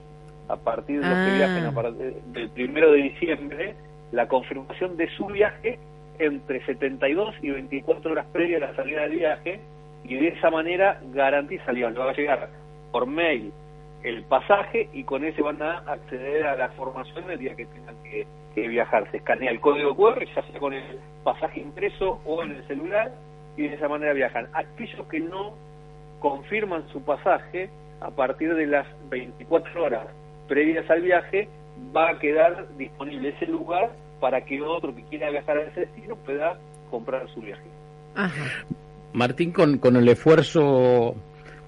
a 0.48 0.56
partir 0.56 1.00
de 1.00 1.08
los 1.08 1.26
que 1.26 1.36
viajen 1.36 1.64
a 1.64 1.68
ah. 1.68 1.90
del 2.32 2.50
primero 2.50 2.90
de 2.92 3.02
diciembre, 3.02 3.74
la 4.12 4.26
confirmación 4.26 4.96
de 4.96 5.08
su 5.16 5.26
viaje 5.26 5.78
entre 6.18 6.64
72 6.66 7.34
y 7.42 7.50
24 7.50 8.10
horas 8.10 8.26
previa 8.32 8.58
a 8.58 8.60
la 8.60 8.74
salida 8.74 9.02
del 9.02 9.12
viaje 9.12 9.60
y 10.04 10.16
de 10.16 10.28
esa 10.28 10.50
manera 10.50 11.00
garantiza, 11.12 11.72
le 11.72 11.84
va 11.84 12.10
a 12.10 12.14
llegar 12.14 12.48
por 12.90 13.06
mail 13.06 13.52
el 14.02 14.24
pasaje 14.24 14.88
y 14.92 15.04
con 15.04 15.24
ese 15.24 15.42
van 15.42 15.60
a 15.62 15.78
acceder 15.78 16.46
a 16.46 16.56
la 16.56 16.70
formación 16.70 17.30
el 17.30 17.38
día 17.38 17.54
que 17.54 17.66
tengan 17.66 17.94
que, 18.02 18.26
viajar. 18.54 19.10
Se 19.10 19.18
escanea 19.18 19.50
el 19.50 19.60
código 19.60 19.96
QR, 19.96 20.24
ya 20.34 20.42
sea 20.42 20.60
con 20.60 20.72
el 20.72 20.84
pasaje 21.24 21.60
impreso 21.60 22.20
o 22.24 22.42
en 22.42 22.52
el 22.52 22.66
celular, 22.66 23.12
y 23.56 23.62
de 23.68 23.74
esa 23.74 23.88
manera 23.88 24.12
viajan. 24.12 24.48
Aquellos 24.52 25.06
que 25.06 25.20
no 25.20 25.54
confirman 26.20 26.88
su 26.88 27.02
pasaje, 27.02 27.70
a 28.00 28.10
partir 28.10 28.54
de 28.54 28.66
las 28.66 28.86
24 29.10 29.84
horas 29.84 30.06
previas 30.48 30.88
al 30.90 31.02
viaje, 31.02 31.48
va 31.94 32.10
a 32.10 32.18
quedar 32.18 32.66
disponible 32.76 33.30
ese 33.30 33.46
lugar 33.46 33.90
para 34.20 34.44
que 34.44 34.60
otro 34.60 34.94
que 34.94 35.02
quiera 35.04 35.30
viajar 35.30 35.56
a 35.58 35.62
ese 35.62 35.80
destino 35.80 36.16
pueda 36.16 36.58
comprar 36.90 37.28
su 37.30 37.40
viaje. 37.40 37.64
Martín, 39.12 39.52
con, 39.52 39.78
con 39.78 39.96
el 39.96 40.08
esfuerzo 40.08 41.14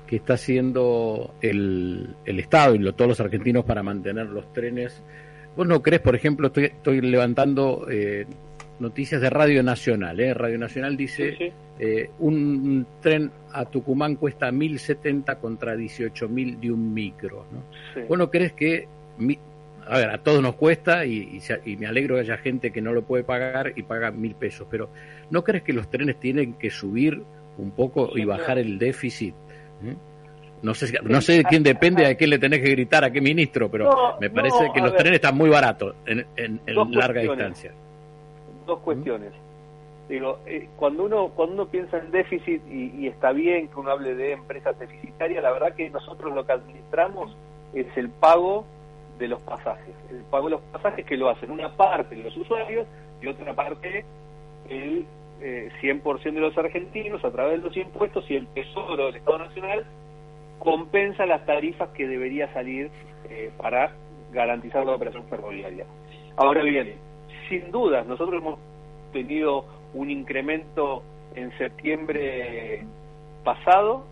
que 0.07 0.17
está 0.17 0.35
haciendo 0.35 1.35
el, 1.41 2.15
el 2.25 2.39
Estado 2.39 2.75
y 2.75 2.93
todos 2.93 3.09
los 3.09 3.21
argentinos 3.21 3.65
para 3.65 3.83
mantener 3.83 4.27
los 4.27 4.53
trenes. 4.53 5.03
¿Vos 5.57 5.67
no 5.67 5.83
crees, 5.83 6.01
por 6.01 6.15
ejemplo, 6.15 6.47
estoy, 6.49 6.65
estoy 6.65 7.01
levantando 7.01 7.87
eh, 7.91 8.27
noticias 8.79 9.21
de 9.21 9.31
Radio 9.31 9.63
Nacional, 9.63 10.19
¿eh? 10.21 10.35
Radio 10.35 10.59
Nacional 10.59 10.97
dice, 10.97 11.53
eh, 11.79 12.11
un, 12.19 12.87
tren 13.01 13.31
a 13.53 13.65
Tucumán 13.65 14.17
cuesta 14.17 14.51
1.070 14.51 15.39
contra 15.39 15.75
18.000 15.75 16.59
de 16.59 16.71
un 16.71 16.93
micro, 16.95 17.47
¿no? 17.53 18.07
¿Vos 18.09 18.19
no 18.19 18.31
crees 18.31 18.53
que, 18.53 18.89
a 19.87 19.99
ver, 19.99 20.11
a 20.11 20.19
todos 20.19 20.43
nos 20.43 20.55
cuesta 20.57 21.05
y, 21.05 21.41
y, 21.65 21.77
me 21.77 21.87
alegro 21.87 22.17
que 22.17 22.23
haya 22.23 22.39
gente 22.39 22.71
que 22.71 22.81
no 22.81 22.93
lo 22.93 23.03
puede 23.03 23.25
pagar 23.25 23.73
y 23.77 23.83
paga 23.83 24.11
mil 24.11 24.35
pesos, 24.35 24.67
pero 24.71 24.91
¿no 25.31 25.45
crees 25.45 25.63
que 25.65 25.73
los 25.73 25.91
trenes 25.91 26.19
tienen 26.19 26.55
que 26.55 26.71
subir 26.71 27.23
un 27.59 27.71
poco 27.73 28.17
y 28.17 28.25
bajar 28.25 28.59
el 28.59 28.79
déficit? 28.79 29.35
No 30.63 30.75
sé, 30.75 30.93
no 31.03 31.21
sé 31.21 31.39
de 31.39 31.45
quién 31.45 31.63
depende, 31.63 32.07
a 32.07 32.15
quién 32.15 32.31
le 32.31 32.39
tenés 32.39 32.61
que 32.61 32.71
gritar, 32.71 33.05
a 33.05 33.11
qué 33.11 33.21
ministro, 33.21 33.69
pero 33.69 34.17
me 34.21 34.31
parece 34.31 34.71
que 34.73 34.81
los 34.81 34.95
trenes 34.95 35.17
están 35.17 35.37
muy 35.37 35.51
baratos 35.51 35.97
en, 36.07 36.25
en, 36.37 36.61
larga 36.93 37.21
distancia. 37.21 37.73
Dos 38.67 38.79
cuestiones. 38.81 39.33
Digo, 40.09 40.39
eh, 40.47 40.69
cuando 40.77 41.05
uno 41.05 41.29
cuando 41.29 41.55
uno 41.55 41.67
piensa 41.67 41.99
en 41.99 42.11
déficit 42.11 42.63
y, 42.71 43.07
está 43.07 43.33
bien 43.33 43.69
que 43.69 43.81
uno 43.81 43.91
hable 43.91 44.15
de 44.15 44.33
empresas 44.33 44.79
deficitarias, 44.79 45.43
la 45.43 45.53
verdad 45.53 45.75
que 45.75 45.89
nosotros 45.91 46.33
lo 46.35 46.45
que 46.47 46.53
administramos 46.53 47.35
es 47.75 47.87
el 47.97 48.11
pago 48.11 48.65
de 49.19 49.29
los 49.29 49.41
pasajes. 49.43 49.95
El 50.11 50.23
pago 50.25 50.45
de 50.45 50.51
los 50.53 50.61
pasajes 50.73 51.05
que 51.07 51.17
lo 51.17 51.29
hacen 51.29 51.51
una 51.51 51.71
parte 51.77 52.15
los 52.17 52.37
usuarios 52.37 52.87
y 53.21 53.27
otra 53.27 53.55
parte 53.55 54.05
el 54.69 55.07
eh, 55.41 55.71
100% 55.81 56.23
de 56.23 56.41
los 56.41 56.57
argentinos 56.57 57.25
a 57.25 57.31
través 57.31 57.63
de 57.63 57.69
los 57.69 57.77
impuestos 57.77 58.31
y 58.31 58.37
el 58.37 58.47
Tesoro 58.49 59.07
del 59.07 59.17
Estado 59.17 59.39
Nacional 59.39 59.85
compensa 60.63 61.27
las 61.27 61.45
tarifas 61.45 61.89
que 61.91 62.07
debería 62.07 62.53
salir 62.53 62.89
eh, 63.29 63.51
para 63.59 63.93
garantizar 64.33 64.87
la 64.87 64.95
operación 64.95 65.25
ferroviaria. 65.29 65.85
Ahora 66.37 66.63
bien, 66.63 66.95
sin 67.49 67.73
dudas, 67.73 68.07
nosotros 68.07 68.41
hemos 68.41 68.61
tenido 69.13 69.65
un 69.93 70.09
incremento 70.09 71.03
en 71.35 71.51
septiembre 71.59 72.85
pasado, 73.43 74.05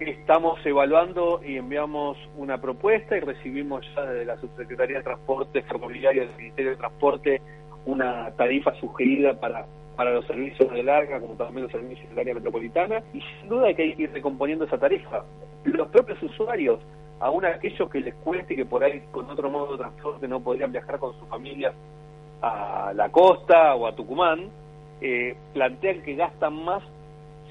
estamos 0.00 0.64
evaluando 0.64 1.42
y 1.44 1.58
enviamos 1.58 2.16
una 2.38 2.58
propuesta 2.58 3.18
y 3.18 3.20
recibimos 3.20 3.84
ya 3.94 4.06
desde 4.06 4.24
la 4.24 4.38
Subsecretaría 4.38 4.98
de 4.98 5.02
Transporte 5.04 5.60
Ferroviario 5.62 6.22
del 6.22 6.36
Ministerio 6.36 6.70
de 6.70 6.76
Transporte 6.78 7.42
una 7.84 8.30
tarifa 8.30 8.74
sugerida 8.76 9.38
para 9.38 9.66
para 9.96 10.12
los 10.12 10.26
servicios 10.26 10.70
de 10.72 10.82
larga 10.82 11.20
como 11.20 11.34
también 11.34 11.64
los 11.64 11.72
servicios 11.72 12.08
del 12.10 12.18
área 12.18 12.34
metropolitana 12.34 13.02
y 13.12 13.20
sin 13.20 13.48
duda 13.48 13.66
hay 13.66 13.74
que 13.74 13.86
ir 13.86 14.10
recomponiendo 14.12 14.64
esa 14.64 14.78
tarifa. 14.78 15.24
Los 15.64 15.88
propios 15.88 16.22
usuarios, 16.22 16.80
aún 17.18 17.44
aquellos 17.44 17.90
que 17.90 18.00
les 18.00 18.14
cueste 18.14 18.56
que 18.56 18.64
por 18.64 18.82
ahí 18.82 19.02
con 19.10 19.28
otro 19.28 19.50
modo 19.50 19.72
de 19.72 19.78
transporte 19.78 20.26
no 20.26 20.40
podrían 20.40 20.72
viajar 20.72 20.98
con 20.98 21.18
sus 21.18 21.28
familias 21.28 21.74
a 22.42 22.92
la 22.94 23.10
costa 23.10 23.74
o 23.74 23.86
a 23.86 23.94
Tucumán, 23.94 24.48
eh, 25.00 25.36
plantean 25.52 26.02
que 26.02 26.14
gastan 26.14 26.64
más 26.64 26.82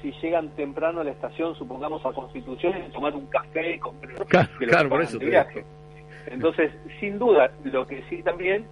si 0.02 0.12
llegan 0.22 0.48
temprano 0.50 1.00
a 1.00 1.04
la 1.04 1.10
estación, 1.10 1.54
supongamos 1.56 2.04
a 2.06 2.12
Constitución, 2.12 2.74
y 2.86 2.90
tomar 2.90 3.14
un 3.14 3.26
café 3.26 3.74
y 3.74 3.78
comprar 3.78 4.26
claro, 4.26 4.88
por 4.88 5.02
eso 5.02 5.18
viaje. 5.18 5.64
Entonces, 6.26 6.72
sin 6.98 7.18
duda, 7.18 7.50
lo 7.64 7.86
que 7.86 8.02
sí 8.08 8.22
también 8.22 8.64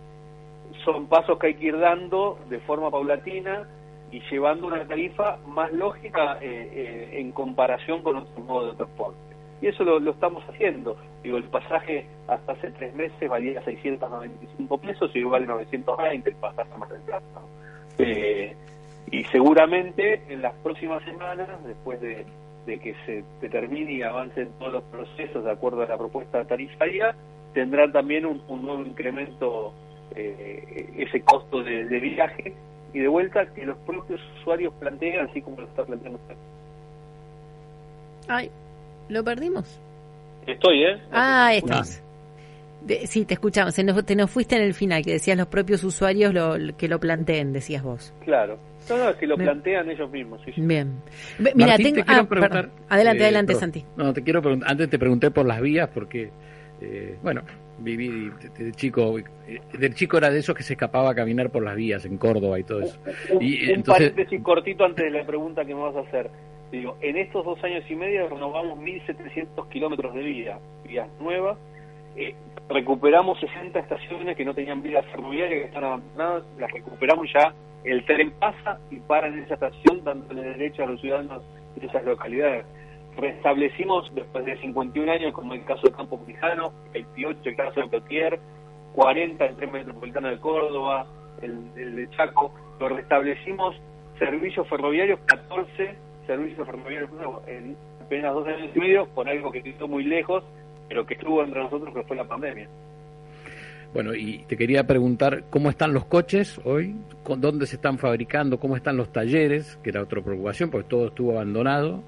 son 0.92 1.06
pasos 1.06 1.38
que 1.38 1.48
hay 1.48 1.54
que 1.54 1.66
ir 1.66 1.78
dando 1.78 2.38
de 2.48 2.60
forma 2.60 2.90
paulatina 2.90 3.68
y 4.10 4.20
llevando 4.30 4.68
una 4.68 4.86
tarifa 4.86 5.36
más 5.46 5.70
lógica 5.70 6.38
eh, 6.40 6.70
eh, 6.72 7.20
en 7.20 7.30
comparación 7.32 8.02
con 8.02 8.16
otros 8.16 8.38
modos 8.46 8.70
de 8.70 8.76
transporte. 8.78 9.18
Y 9.60 9.66
eso 9.66 9.84
lo, 9.84 10.10
estamos 10.10 10.42
haciendo. 10.48 10.96
Digo, 11.22 11.36
el 11.36 11.44
pasaje 11.44 12.06
hasta 12.26 12.52
hace 12.52 12.70
tres 12.70 12.94
meses 12.94 13.28
valía 13.28 13.62
695 13.64 14.78
pesos 14.78 15.10
y 15.14 15.18
hoy 15.18 15.24
vale 15.24 15.46
920 15.46 16.30
el 16.30 16.36
pasaje 16.36 16.70
más 16.78 16.88
del 16.88 17.00
eh, 17.98 18.56
y 19.10 19.24
seguramente 19.24 20.22
en 20.30 20.40
las 20.40 20.54
próximas 20.62 21.04
semanas, 21.04 21.48
después 21.66 22.00
de, 22.00 22.24
que 22.64 22.94
se 23.04 23.24
determine 23.42 23.92
y 23.92 24.02
avancen 24.02 24.52
todos 24.58 24.72
los 24.72 24.84
procesos 24.84 25.44
de 25.44 25.50
acuerdo 25.50 25.82
a 25.82 25.86
la 25.86 25.98
propuesta 25.98 26.44
tarifaria, 26.46 27.14
tendrán 27.52 27.92
también 27.92 28.24
un 28.24 28.62
nuevo 28.62 28.80
incremento 28.82 29.74
eh, 30.14 30.90
ese 30.96 31.20
costo 31.22 31.62
de, 31.62 31.84
viaje 32.00 32.54
y 32.92 33.00
de 33.00 33.08
vuelta 33.08 33.46
que 33.52 33.66
los 33.66 33.76
propios 33.78 34.20
usuarios 34.40 34.72
plantean, 34.74 35.28
así 35.28 35.42
como 35.42 35.60
lo 35.60 35.66
está 35.66 35.84
planteando 35.84 36.18
usted. 36.18 36.36
Ay, 38.28 38.50
lo 39.08 39.24
perdimos. 39.24 39.80
Estoy, 40.46 40.84
¿eh? 40.84 40.98
Ah, 41.12 41.52
estás. 41.54 42.02
sí, 43.04 43.24
te 43.24 43.34
escuchamos. 43.34 43.74
te 43.74 44.16
nos 44.16 44.30
fuiste 44.30 44.56
en 44.56 44.62
el 44.62 44.74
final, 44.74 45.02
que 45.04 45.12
decías 45.12 45.36
los 45.36 45.46
propios 45.46 45.84
usuarios 45.84 46.32
lo, 46.32 46.56
que 46.76 46.88
lo 46.88 46.98
planteen, 46.98 47.52
decías 47.52 47.82
vos. 47.82 48.12
Claro. 48.24 48.58
No, 48.88 48.96
no, 48.96 49.10
es 49.10 49.16
que 49.16 49.26
lo 49.26 49.36
plantean 49.36 49.90
ellos 49.90 50.10
mismos. 50.10 50.40
Bien. 50.56 51.02
Mira, 51.54 51.76
tengo... 51.76 52.02
Ah, 52.06 52.26
adelante, 52.88 53.22
eh, 53.22 53.26
adelante, 53.26 53.54
Santi. 53.54 53.84
No, 53.96 54.12
te 54.14 54.22
quiero 54.22 54.40
preguntar, 54.40 54.70
antes 54.70 54.88
te 54.88 54.98
pregunté 54.98 55.30
por 55.30 55.46
las 55.46 55.60
vías, 55.60 55.90
porque, 55.92 56.30
eh, 56.80 57.18
bueno, 57.22 57.42
viví 57.78 58.30
de, 58.58 58.72
chico, 58.72 59.16
del 59.72 59.94
chico 59.94 60.18
era 60.18 60.30
de 60.30 60.38
esos 60.38 60.54
que 60.54 60.62
se 60.62 60.74
escapaba 60.74 61.10
a 61.10 61.14
caminar 61.14 61.50
por 61.50 61.62
las 61.62 61.76
vías 61.76 62.04
en 62.04 62.18
Córdoba 62.18 62.58
y 62.58 62.64
todo 62.64 62.80
eso. 62.80 62.98
Un, 63.30 63.42
y, 63.42 63.70
entonces... 63.70 64.10
paréntesis 64.10 64.42
cortito 64.42 64.84
antes 64.84 65.04
de 65.04 65.10
la 65.10 65.24
pregunta 65.24 65.64
que 65.64 65.74
me 65.74 65.80
vas 65.80 65.96
a 65.96 66.00
hacer. 66.00 66.30
Digo, 66.70 66.96
en 67.00 67.16
estos 67.16 67.44
dos 67.44 67.62
años 67.64 67.84
y 67.88 67.94
medio 67.94 68.28
renovamos 68.28 68.78
1.700 68.78 69.68
kilómetros 69.70 70.14
de 70.14 70.22
vía, 70.22 70.58
vías 70.86 71.08
nuevas, 71.20 71.56
eh, 72.16 72.34
recuperamos 72.68 73.40
60 73.40 73.78
estaciones 73.78 74.36
que 74.36 74.44
no 74.44 74.54
tenían 74.54 74.82
vías 74.82 75.06
ferroviarias, 75.06 75.60
que 75.60 75.66
están 75.66 75.84
abandonadas, 75.84 76.44
las 76.58 76.70
recuperamos 76.70 77.26
ya, 77.32 77.54
el 77.84 78.04
tren 78.04 78.32
pasa 78.32 78.78
y 78.90 78.96
para 78.96 79.28
en 79.28 79.38
esa 79.38 79.54
estación 79.54 80.04
dándole 80.04 80.42
derecho 80.42 80.82
a 80.82 80.86
los 80.86 81.00
ciudadanos 81.00 81.42
de 81.76 81.86
esas 81.86 82.04
localidades 82.04 82.66
restablecimos 83.18 84.12
después 84.14 84.44
de 84.44 84.56
51 84.60 85.12
años, 85.12 85.32
como 85.32 85.54
el 85.54 85.64
caso 85.64 85.82
de 85.88 85.92
Campo 85.92 86.24
Quijano, 86.24 86.72
28 86.92 87.40
el 87.44 87.56
caso 87.56 87.80
de 87.80 87.88
Plotier, 87.88 88.40
40 88.94 89.44
el 89.44 89.56
tren 89.56 89.72
metropolitano 89.72 90.28
de 90.28 90.38
Córdoba, 90.38 91.06
el, 91.42 91.74
de 91.74 92.08
Chaco, 92.10 92.54
lo 92.80 92.88
restablecimos 92.88 93.76
servicios 94.18 94.68
ferroviarios, 94.68 95.18
14 95.26 95.94
servicios 96.26 96.66
ferroviarios 96.66 97.10
en 97.46 97.76
apenas 98.00 98.34
dos 98.34 98.46
años 98.46 98.70
y 98.74 98.78
medio, 98.78 99.06
por 99.08 99.28
algo 99.28 99.50
que 99.50 99.62
quedó 99.62 99.88
muy 99.88 100.04
lejos, 100.04 100.44
pero 100.88 101.04
que 101.04 101.14
estuvo 101.14 101.42
entre 101.42 101.62
nosotros, 101.62 101.92
que 101.94 102.02
fue 102.04 102.16
la 102.16 102.24
pandemia. 102.24 102.68
Bueno, 103.92 104.14
y 104.14 104.44
te 104.46 104.56
quería 104.56 104.86
preguntar 104.86 105.44
cómo 105.50 105.70
están 105.70 105.92
los 105.92 106.04
coches 106.04 106.60
hoy, 106.64 106.94
con 107.24 107.40
dónde 107.40 107.66
se 107.66 107.76
están 107.76 107.98
fabricando, 107.98 108.60
cómo 108.60 108.76
están 108.76 108.96
los 108.96 109.10
talleres, 109.10 109.78
que 109.82 109.90
era 109.90 110.02
otra 110.02 110.20
preocupación, 110.20 110.70
porque 110.70 110.88
todo 110.88 111.08
estuvo 111.08 111.32
abandonado. 111.32 112.02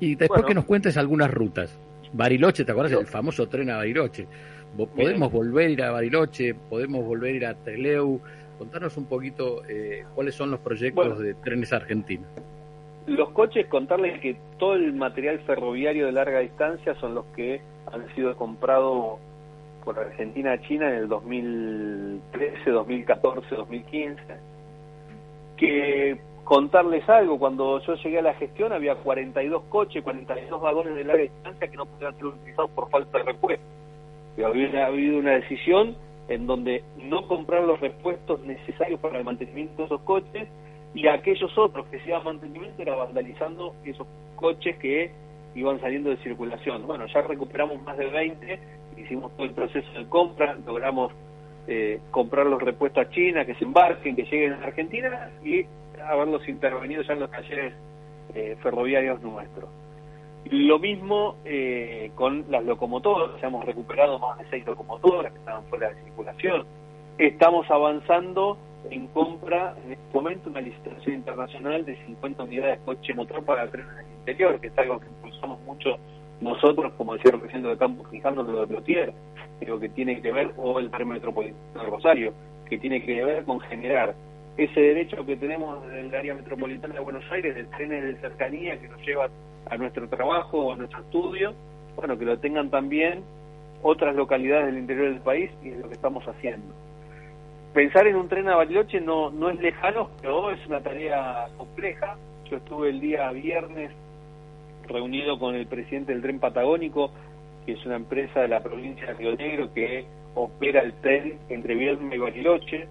Y 0.00 0.14
después 0.16 0.44
que 0.44 0.54
nos 0.54 0.64
cuentes 0.64 0.96
algunas 0.96 1.30
rutas. 1.30 1.78
Bariloche, 2.12 2.64
¿te 2.64 2.72
acuerdas? 2.72 2.92
El 2.92 3.06
famoso 3.06 3.48
tren 3.48 3.70
a 3.70 3.76
Bariloche. 3.76 4.26
¿Podemos 4.76 5.30
volver 5.30 5.66
a 5.66 5.70
ir 5.70 5.82
a 5.82 5.90
Bariloche? 5.90 6.54
¿Podemos 6.54 7.04
volver 7.04 7.32
a 7.32 7.36
ir 7.36 7.46
a 7.46 7.54
Treleu? 7.54 8.20
Contanos 8.58 8.96
un 8.96 9.06
poquito 9.06 9.62
eh, 9.68 10.04
cuáles 10.14 10.34
son 10.34 10.50
los 10.50 10.60
proyectos 10.60 11.18
de 11.18 11.34
trenes 11.34 11.72
argentinos. 11.72 12.26
Los 13.06 13.30
coches, 13.30 13.66
contarles 13.66 14.20
que 14.20 14.36
todo 14.58 14.74
el 14.74 14.92
material 14.94 15.40
ferroviario 15.40 16.06
de 16.06 16.12
larga 16.12 16.40
distancia 16.40 16.94
son 16.96 17.14
los 17.14 17.26
que 17.36 17.60
han 17.92 18.12
sido 18.14 18.34
comprados 18.36 19.18
por 19.84 19.98
Argentina 19.98 20.52
a 20.52 20.60
China 20.62 20.88
en 20.88 20.94
el 20.94 21.08
2013, 21.08 22.70
2014, 22.70 23.54
2015. 23.54 24.22
Que 25.56 26.18
contarles 26.44 27.08
algo, 27.08 27.38
cuando 27.38 27.80
yo 27.80 27.94
llegué 27.94 28.18
a 28.18 28.22
la 28.22 28.34
gestión 28.34 28.72
había 28.72 28.94
42 28.96 29.64
coches, 29.64 30.02
42 30.02 30.60
vagones 30.60 30.94
de 30.94 31.04
larga 31.04 31.22
distancia 31.22 31.68
que 31.68 31.76
no 31.76 31.86
podían 31.86 32.14
ser 32.14 32.26
utilizados 32.26 32.70
por 32.70 32.90
falta 32.90 33.18
de 33.18 33.24
repuesto. 33.24 33.64
Había 34.44 34.86
habido 34.86 35.18
una 35.18 35.32
decisión 35.32 35.96
en 36.28 36.46
donde 36.46 36.82
no 37.02 37.26
comprar 37.28 37.62
los 37.64 37.80
repuestos 37.80 38.40
necesarios 38.40 39.00
para 39.00 39.18
el 39.18 39.24
mantenimiento 39.24 39.82
de 39.82 39.84
esos 39.86 40.00
coches 40.02 40.48
y 40.94 41.06
aquellos 41.08 41.56
otros 41.56 41.86
que 41.86 41.98
se 42.00 42.08
iban 42.08 42.24
mantenimiento 42.24 42.82
era 42.82 42.94
vandalizando 42.94 43.74
esos 43.84 44.06
coches 44.36 44.76
que 44.76 45.10
iban 45.54 45.80
saliendo 45.80 46.10
de 46.10 46.16
circulación. 46.18 46.86
Bueno, 46.86 47.06
ya 47.06 47.22
recuperamos 47.22 47.80
más 47.82 47.96
de 47.96 48.06
20, 48.06 48.58
hicimos 48.96 49.32
todo 49.36 49.46
el 49.46 49.52
proceso 49.52 49.90
de 49.92 50.06
compra, 50.08 50.56
logramos 50.66 51.12
eh, 51.66 52.00
comprar 52.10 52.46
los 52.46 52.60
repuestos 52.60 53.06
a 53.06 53.10
China, 53.10 53.44
que 53.44 53.54
se 53.54 53.64
embarquen, 53.64 54.16
que 54.16 54.24
lleguen 54.24 54.54
a 54.54 54.64
Argentina 54.64 55.30
y 55.44 55.64
haberlos 56.02 56.46
intervenido 56.48 57.02
ya 57.02 57.14
en 57.14 57.20
los 57.20 57.30
talleres 57.30 57.74
eh, 58.34 58.56
ferroviarios 58.62 59.22
nuestros. 59.22 59.68
Lo 60.46 60.78
mismo 60.78 61.36
eh, 61.44 62.10
con 62.14 62.44
las 62.50 62.64
locomotoras, 62.64 63.42
hemos 63.42 63.64
recuperado 63.64 64.18
más 64.18 64.38
de 64.38 64.44
seis 64.50 64.66
locomotoras 64.66 65.32
que 65.32 65.38
estaban 65.38 65.64
fuera 65.64 65.88
de 65.88 66.02
circulación. 66.04 66.66
Estamos 67.16 67.70
avanzando 67.70 68.58
en 68.90 69.06
compra 69.08 69.74
en 69.84 69.92
este 69.92 70.04
momento 70.12 70.50
una 70.50 70.60
licitación 70.60 71.16
internacional 71.16 71.84
de 71.84 71.96
50 72.04 72.42
unidades 72.42 72.78
de 72.78 72.84
coche 72.84 73.14
motor 73.14 73.42
para 73.44 73.70
trenes 73.70 73.90
en 73.92 74.06
el 74.06 74.12
interior, 74.18 74.60
que 74.60 74.66
es 74.66 74.78
algo 74.78 75.00
que 75.00 75.06
impulsamos 75.06 75.60
mucho 75.62 75.96
nosotros, 76.40 76.92
como 76.98 77.14
decía 77.14 77.30
el 77.32 77.40
presidente 77.40 77.68
de 77.68 77.78
Campo 77.78 78.04
Quijano 78.10 78.44
de 78.44 78.66
Lotier, 78.66 79.14
creo 79.60 79.80
que 79.80 79.88
tiene 79.88 80.20
que 80.20 80.32
ver, 80.32 80.52
o 80.56 80.78
el 80.78 80.90
tren 80.90 81.08
metropolitano 81.08 81.84
de 81.84 81.90
Rosario, 81.90 82.34
que 82.68 82.78
tiene 82.78 83.02
que 83.02 83.24
ver 83.24 83.44
con 83.44 83.60
generar 83.60 84.14
ese 84.56 84.80
derecho 84.80 85.24
que 85.26 85.36
tenemos 85.36 85.84
en 85.90 86.06
el 86.06 86.14
área 86.14 86.34
metropolitana 86.34 86.94
de 86.94 87.00
Buenos 87.00 87.24
Aires, 87.30 87.54
de 87.54 87.64
trenes 87.64 88.04
de 88.04 88.16
cercanía 88.20 88.78
que 88.80 88.88
nos 88.88 89.00
llevan 89.04 89.30
a 89.68 89.76
nuestro 89.76 90.08
trabajo 90.08 90.66
o 90.66 90.72
a 90.72 90.76
nuestro 90.76 91.00
estudio, 91.00 91.54
bueno, 91.96 92.18
que 92.18 92.24
lo 92.24 92.38
tengan 92.38 92.70
también 92.70 93.22
otras 93.82 94.14
localidades 94.14 94.66
del 94.66 94.78
interior 94.78 95.08
del 95.08 95.20
país 95.20 95.50
y 95.62 95.70
es 95.70 95.78
lo 95.78 95.88
que 95.88 95.94
estamos 95.94 96.24
haciendo. 96.24 96.72
Pensar 97.72 98.06
en 98.06 98.14
un 98.14 98.28
tren 98.28 98.48
a 98.48 98.56
Bariloche 98.56 99.00
no, 99.00 99.30
no 99.30 99.50
es 99.50 99.60
lejano, 99.60 100.10
pero 100.22 100.50
es 100.50 100.64
una 100.66 100.80
tarea 100.80 101.48
compleja. 101.56 102.16
Yo 102.48 102.58
estuve 102.58 102.90
el 102.90 103.00
día 103.00 103.30
viernes 103.32 103.90
reunido 104.86 105.38
con 105.38 105.56
el 105.56 105.66
presidente 105.66 106.12
del 106.12 106.22
tren 106.22 106.38
patagónico, 106.38 107.10
que 107.66 107.72
es 107.72 107.84
una 107.84 107.96
empresa 107.96 108.40
de 108.40 108.48
la 108.48 108.62
provincia 108.62 109.06
de 109.06 109.14
Río 109.14 109.34
Negro 109.34 109.72
que 109.74 110.04
opera 110.34 110.82
el 110.82 110.92
tren 111.00 111.38
entre 111.48 111.74
Viernes 111.74 112.14
y 112.14 112.18
Bariloche, 112.18 112.88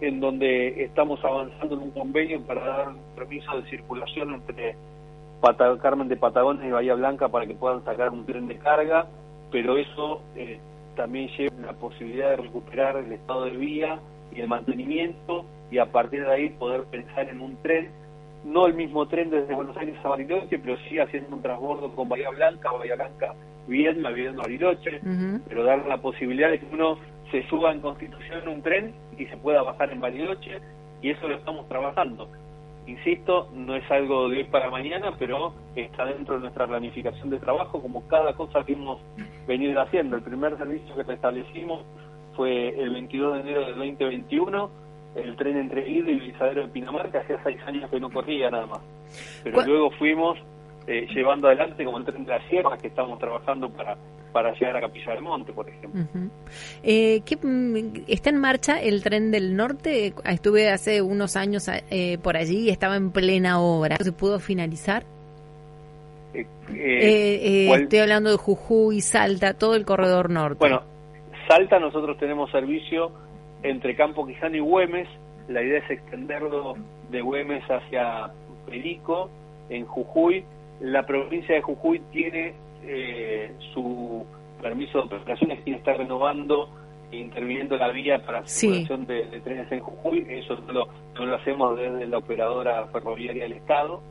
en 0.00 0.20
donde 0.20 0.84
estamos 0.84 1.24
avanzando 1.24 1.76
en 1.76 1.82
un 1.82 1.90
convenio 1.90 2.40
para 2.42 2.66
dar 2.66 2.88
un 2.88 2.98
permiso 3.14 3.60
de 3.60 3.68
circulación 3.70 4.34
entre 4.34 4.76
Carmen 5.80 6.08
de 6.08 6.16
Patagones 6.16 6.66
y 6.66 6.70
Bahía 6.70 6.94
Blanca 6.94 7.28
para 7.28 7.46
que 7.46 7.54
puedan 7.54 7.84
sacar 7.84 8.10
un 8.10 8.26
tren 8.26 8.48
de 8.48 8.56
carga, 8.56 9.06
pero 9.50 9.76
eso 9.76 10.20
eh, 10.34 10.58
también 10.96 11.28
lleva 11.36 11.54
la 11.66 11.72
posibilidad 11.72 12.30
de 12.30 12.36
recuperar 12.36 12.96
el 12.96 13.12
estado 13.12 13.44
de 13.44 13.52
vía 13.52 14.00
y 14.34 14.40
el 14.40 14.48
mantenimiento 14.48 15.44
y 15.70 15.78
a 15.78 15.86
partir 15.86 16.24
de 16.24 16.32
ahí 16.32 16.48
poder 16.50 16.84
pensar 16.84 17.28
en 17.28 17.40
un 17.40 17.56
tren, 17.62 17.90
no 18.44 18.66
el 18.66 18.74
mismo 18.74 19.06
tren 19.06 19.30
desde 19.30 19.54
Buenos 19.54 19.76
Aires 19.76 19.96
a 20.02 20.08
Bariloche, 20.08 20.58
pero 20.58 20.76
sí 20.88 20.98
haciendo 20.98 21.36
un 21.36 21.42
transbordo 21.42 21.94
con 21.94 22.08
Bahía 22.08 22.30
Blanca, 22.30 22.72
Bahía 22.72 22.96
Blanca, 22.96 23.34
Viedma, 23.66 24.10
Viedma, 24.10 24.42
Bariloche, 24.42 25.00
pero 25.48 25.64
dar 25.64 25.86
la 25.86 25.98
posibilidad 25.98 26.50
de 26.50 26.60
que 26.60 26.66
uno 26.72 26.98
se 27.30 27.46
suba 27.48 27.72
en 27.72 27.80
Constitución 27.80 28.48
un 28.48 28.62
tren 28.62 28.94
y 29.18 29.26
se 29.26 29.36
pueda 29.36 29.62
bajar 29.62 29.90
en 29.92 30.00
Bariloche 30.00 30.60
y 31.02 31.10
eso 31.10 31.28
lo 31.28 31.36
estamos 31.36 31.68
trabajando. 31.68 32.28
Insisto, 32.86 33.48
no 33.52 33.74
es 33.74 33.90
algo 33.90 34.28
de 34.28 34.38
hoy 34.38 34.44
para 34.44 34.70
mañana, 34.70 35.12
pero 35.18 35.54
está 35.74 36.04
dentro 36.04 36.36
de 36.36 36.42
nuestra 36.42 36.68
planificación 36.68 37.30
de 37.30 37.38
trabajo, 37.40 37.82
como 37.82 38.06
cada 38.06 38.34
cosa 38.34 38.64
que 38.64 38.74
hemos 38.74 39.00
venido 39.46 39.80
haciendo. 39.80 40.16
El 40.16 40.22
primer 40.22 40.56
servicio 40.56 40.94
que 40.94 41.02
restablecimos 41.02 41.84
fue 42.36 42.68
el 42.80 42.90
22 42.90 43.34
de 43.34 43.40
enero 43.40 43.60
del 43.66 43.76
2021, 43.76 44.70
el 45.16 45.36
tren 45.36 45.56
entre 45.56 45.82
Guido 45.82 46.10
y 46.10 46.20
Lizadero 46.20 46.62
de 46.62 46.68
Pinamarca, 46.68 47.20
hacía 47.20 47.40
seis 47.42 47.58
años 47.66 47.90
que 47.90 47.98
no 47.98 48.08
corría 48.10 48.50
nada 48.50 48.66
más. 48.66 48.80
Pero 49.42 49.62
luego 49.62 49.90
fuimos 49.92 50.38
eh, 50.86 51.06
llevando 51.14 51.48
adelante 51.48 51.84
como 51.84 51.98
el 51.98 52.04
tren 52.04 52.24
de 52.24 52.30
la 52.30 52.48
sierra, 52.48 52.76
que 52.78 52.88
estamos 52.88 53.18
trabajando 53.18 53.70
para 53.70 53.96
para 54.36 54.52
llegar 54.52 54.76
a 54.76 54.80
Capilla 54.82 55.14
del 55.14 55.22
Monte, 55.22 55.50
por 55.54 55.66
ejemplo. 55.66 56.02
Eh, 56.82 57.22
mm, 57.42 58.02
¿Está 58.06 58.28
en 58.28 58.38
marcha 58.38 58.82
el 58.82 59.02
tren 59.02 59.30
del 59.30 59.56
norte? 59.56 60.12
Estuve 60.26 60.68
hace 60.68 61.00
unos 61.00 61.36
años 61.36 61.66
eh, 61.68 62.18
por 62.22 62.36
allí 62.36 62.66
y 62.66 62.68
estaba 62.68 62.96
en 62.96 63.12
plena 63.12 63.62
obra. 63.62 63.96
¿Se 63.96 64.12
pudo 64.12 64.38
finalizar? 64.38 65.04
Eh, 66.34 67.70
estoy 67.72 67.98
hablando 67.98 68.30
de 68.30 68.36
Jujuy, 68.36 69.00
Salta, 69.00 69.54
todo 69.54 69.74
el 69.74 69.86
corredor 69.86 70.28
norte. 70.28 70.58
Bueno, 70.58 70.82
Salta 71.48 71.78
nosotros 71.78 72.18
tenemos 72.18 72.50
servicio 72.50 73.12
entre 73.62 73.96
Campo 73.96 74.26
Quijano 74.26 74.56
y 74.56 74.60
Güemes. 74.60 75.08
La 75.48 75.62
idea 75.62 75.78
es 75.78 75.90
extenderlo 75.90 76.74
de 77.10 77.22
Güemes 77.22 77.64
hacia 77.70 78.30
Perico, 78.66 79.30
en 79.70 79.86
Jujuy. 79.86 80.44
La 80.80 81.06
provincia 81.06 81.54
de 81.54 81.62
Jujuy 81.62 82.00
tiene 82.10 82.54
eh, 82.82 83.52
su 83.72 84.24
permiso 84.60 84.98
de 84.98 85.16
operaciones 85.16 85.62
tiene 85.64 85.78
está 85.78 85.94
renovando 85.94 86.68
e 87.10 87.18
interviniendo 87.18 87.76
la 87.76 87.90
vía 87.90 88.18
para 88.24 88.40
la 88.40 88.46
circulación 88.46 89.06
de, 89.06 89.40
trenes 89.42 89.70
en 89.70 89.80
Jujuy. 89.80 90.26
Eso 90.28 90.56
no 90.66 90.72
lo, 90.72 90.88
no 91.14 91.26
lo 91.26 91.36
hacemos 91.36 91.78
desde 91.78 92.06
la 92.06 92.18
operadora 92.18 92.86
ferroviaria 92.86 93.44
del 93.44 93.52
Estado 93.54 94.02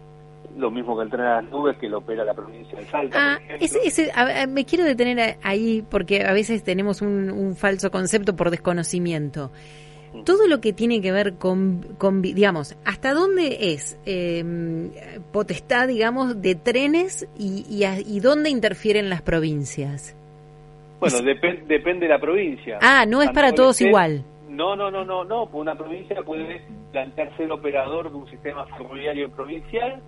lo 0.58 0.72
mismo 0.72 0.96
que 0.96 1.04
el 1.04 1.10
tren 1.10 1.26
a 1.26 1.42
las 1.42 1.52
nubes 1.52 1.76
que 1.78 1.90
lo 1.90 1.98
opera 1.98 2.24
la 2.24 2.34
provincia 2.34 2.80
de 2.80 2.86
Salta. 2.86 3.34
Ah, 3.34 3.40
ese, 3.60 4.12
me 4.48 4.64
quiero 4.64 4.86
detener 4.86 5.38
ahí 5.44 5.84
porque 5.90 6.24
a 6.24 6.32
veces 6.32 6.64
tenemos 6.64 7.02
un 7.02 7.56
falso 7.58 7.92
concepto 7.92 8.38
por 8.38 8.52
desconocimiento 8.52 9.52
todo 10.24 10.48
lo 10.48 10.62
que 10.62 10.74
tiene 10.74 11.02
que 11.02 11.12
ver 11.12 11.36
con, 11.36 11.82
digamos, 12.22 12.78
¿hasta 12.86 13.14
dónde 13.14 13.74
es 13.74 14.00
em, 14.06 14.92
potestad, 15.32 15.88
digamos, 15.88 16.42
de 16.42 16.56
trenes 16.56 17.28
y, 17.38 17.66
y, 17.70 18.20
dónde 18.20 18.50
interfieren 18.50 19.10
las 19.10 19.22
provincias? 19.22 20.16
Bueno, 21.00 21.22
depende 21.22 22.06
de 22.06 22.08
la 22.08 22.20
provincia. 22.20 22.80
Ah, 22.82 23.06
no 23.06 23.22
es 23.22 23.32
para 23.32 23.54
todos 23.54 23.82
igual. 23.82 24.24
No, 24.50 24.76
no, 24.76 24.90
no, 24.90 25.04
no, 25.04 25.24
no. 25.26 25.46
Una 25.52 25.76
provincia 25.76 26.22
puede 26.24 26.62
plantearse 26.92 27.44
el 27.44 27.52
operador 27.52 28.10
de 28.10 28.16
un 28.16 28.30
sistema 28.30 28.66
ferroviario 28.66 29.30
provincial, 29.30 30.02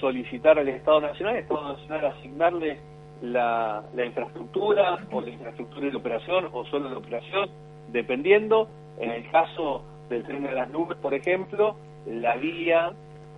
solicitar 0.00 0.58
al 0.58 0.68
Estado 0.68 1.00
Nacional, 1.00 1.36
el 1.36 1.42
Estado 1.42 1.72
Nacional 1.72 2.06
asignarle 2.06 2.78
la, 3.22 3.82
la 3.94 4.04
infraestructura 4.04 4.98
o 5.10 5.20
la 5.20 5.30
infraestructura 5.30 5.90
de 5.90 5.96
operación 5.96 6.48
o 6.52 6.64
solo 6.66 6.88
de 6.88 6.96
operación, 6.96 7.50
dependiendo 7.90 8.68
en 9.00 9.10
el 9.10 9.30
caso 9.30 9.82
del 10.08 10.24
tren 10.24 10.42
de 10.42 10.52
las 10.52 10.70
nubes, 10.70 10.96
por 10.98 11.14
ejemplo, 11.14 11.76
la 12.06 12.36
vía, 12.36 12.92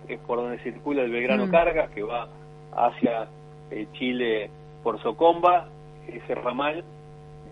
que 0.07 0.15
es 0.15 0.19
por 0.21 0.37
donde 0.39 0.59
circula 0.59 1.03
el 1.03 1.11
Belgrano 1.11 1.47
mm. 1.47 1.51
Cargas, 1.51 1.89
que 1.91 2.03
va 2.03 2.27
hacia 2.73 3.27
eh, 3.71 3.87
Chile 3.93 4.49
por 4.83 5.01
Socomba, 5.01 5.67
ese 6.07 6.35
ramal, 6.35 6.83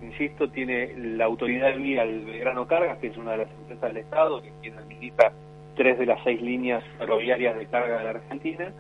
insisto, 0.02 0.50
tiene 0.50 0.94
la 0.96 1.26
autoridad 1.26 1.74
de 1.74 1.78
vía 1.78 2.04
el 2.04 2.26
Belgrano 2.26 2.68
Cargas, 2.68 2.98
que 3.00 3.08
es 3.08 3.18
una 3.18 3.32
de 3.32 3.38
las 3.40 3.52
empresas 3.52 3.94
del 3.94 3.98
Estado, 3.98 4.42
que 4.42 4.52
tiene 4.62 4.78
administra 4.78 5.32
tres 5.76 6.00
de 6.00 6.06
las 6.06 6.22
seis 6.24 6.42
líneas 6.42 6.84
ferroviarias 6.98 7.58
de 7.58 7.66
carga 7.68 8.00
de 8.00 8.04
la 8.04 8.10
Argentina, 8.12 8.72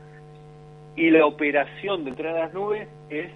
y 0.95 1.11
la 1.11 1.25
operación 1.25 2.03
del 2.03 2.15
tren 2.15 2.35
a 2.35 2.39
las 2.39 2.53
nubes 2.53 2.87
es 3.09 3.31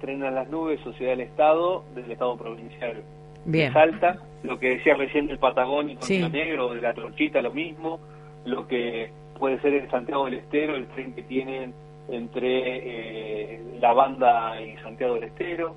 Tren 0.00 0.22
a 0.24 0.30
las 0.30 0.48
Nubes, 0.48 0.80
Sociedad 0.80 1.12
del 1.12 1.22
Estado, 1.22 1.84
del 1.94 2.10
Estado 2.10 2.36
Provincial 2.36 3.02
de 3.46 3.72
Salta, 3.72 4.18
lo 4.42 4.58
que 4.58 4.76
decía 4.76 4.94
recién 4.94 5.26
del 5.26 5.38
Patagónico, 5.38 6.02
sí. 6.02 6.22
Negro, 6.28 6.74
de 6.74 6.80
la 6.80 6.94
Torchita, 6.94 7.40
lo 7.42 7.52
mismo, 7.52 8.00
lo 8.44 8.66
que 8.66 9.10
puede 9.38 9.60
ser 9.60 9.74
en 9.74 9.90
Santiago 9.90 10.26
del 10.26 10.34
Estero, 10.34 10.76
el 10.76 10.86
tren 10.88 11.14
que 11.14 11.22
tienen 11.22 11.74
entre 12.08 13.54
eh, 13.54 13.60
la 13.80 13.92
banda 13.92 14.60
y 14.60 14.76
Santiago 14.78 15.14
del 15.14 15.24
Estero, 15.24 15.74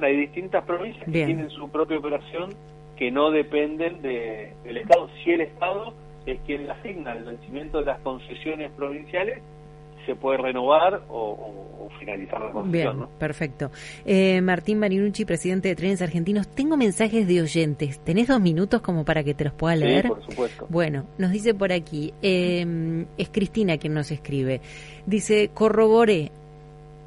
hay 0.00 0.16
distintas 0.16 0.64
provincias 0.64 1.04
que 1.04 1.10
tienen 1.10 1.50
su 1.50 1.68
propia 1.70 1.98
operación 1.98 2.50
que 2.96 3.10
no 3.10 3.30
dependen 3.30 4.00
de, 4.02 4.54
del 4.64 4.78
Estado. 4.78 5.08
Si 5.22 5.32
el 5.32 5.42
Estado 5.42 5.92
es 6.26 6.40
quien 6.46 6.64
le 6.64 6.70
asigna 6.70 7.12
el 7.12 7.24
vencimiento 7.24 7.80
de 7.80 7.86
las 7.86 7.98
concesiones 8.00 8.70
provinciales, 8.72 9.42
se 10.06 10.14
puede 10.14 10.38
renovar 10.38 11.02
o, 11.08 11.88
finalizar 11.98 12.40
la 12.40 12.50
concesión. 12.50 12.98
Bien, 12.98 13.08
perfecto. 13.18 13.70
Eh, 14.04 14.40
Martín 14.40 14.78
Marinucci, 14.78 15.24
presidente 15.24 15.68
de 15.68 15.76
Trenes 15.76 16.02
Argentinos, 16.02 16.48
tengo 16.48 16.76
mensajes 16.76 17.28
de 17.28 17.42
oyentes. 17.42 18.00
¿Tenés 18.00 18.28
dos 18.28 18.40
minutos 18.40 18.80
como 18.80 19.04
para 19.04 19.22
que 19.22 19.34
te 19.34 19.44
los 19.44 19.52
pueda 19.52 19.76
leer? 19.76 20.02
Sí, 20.02 20.08
por 20.08 20.24
supuesto. 20.24 20.66
Bueno, 20.68 21.04
nos 21.18 21.30
dice 21.30 21.54
por 21.54 21.72
aquí, 21.72 22.12
eh, 22.22 23.06
es 23.18 23.28
Cristina 23.28 23.78
quien 23.78 23.94
nos 23.94 24.10
escribe. 24.10 24.60
Dice, 25.06 25.50
corroboré 25.54 26.32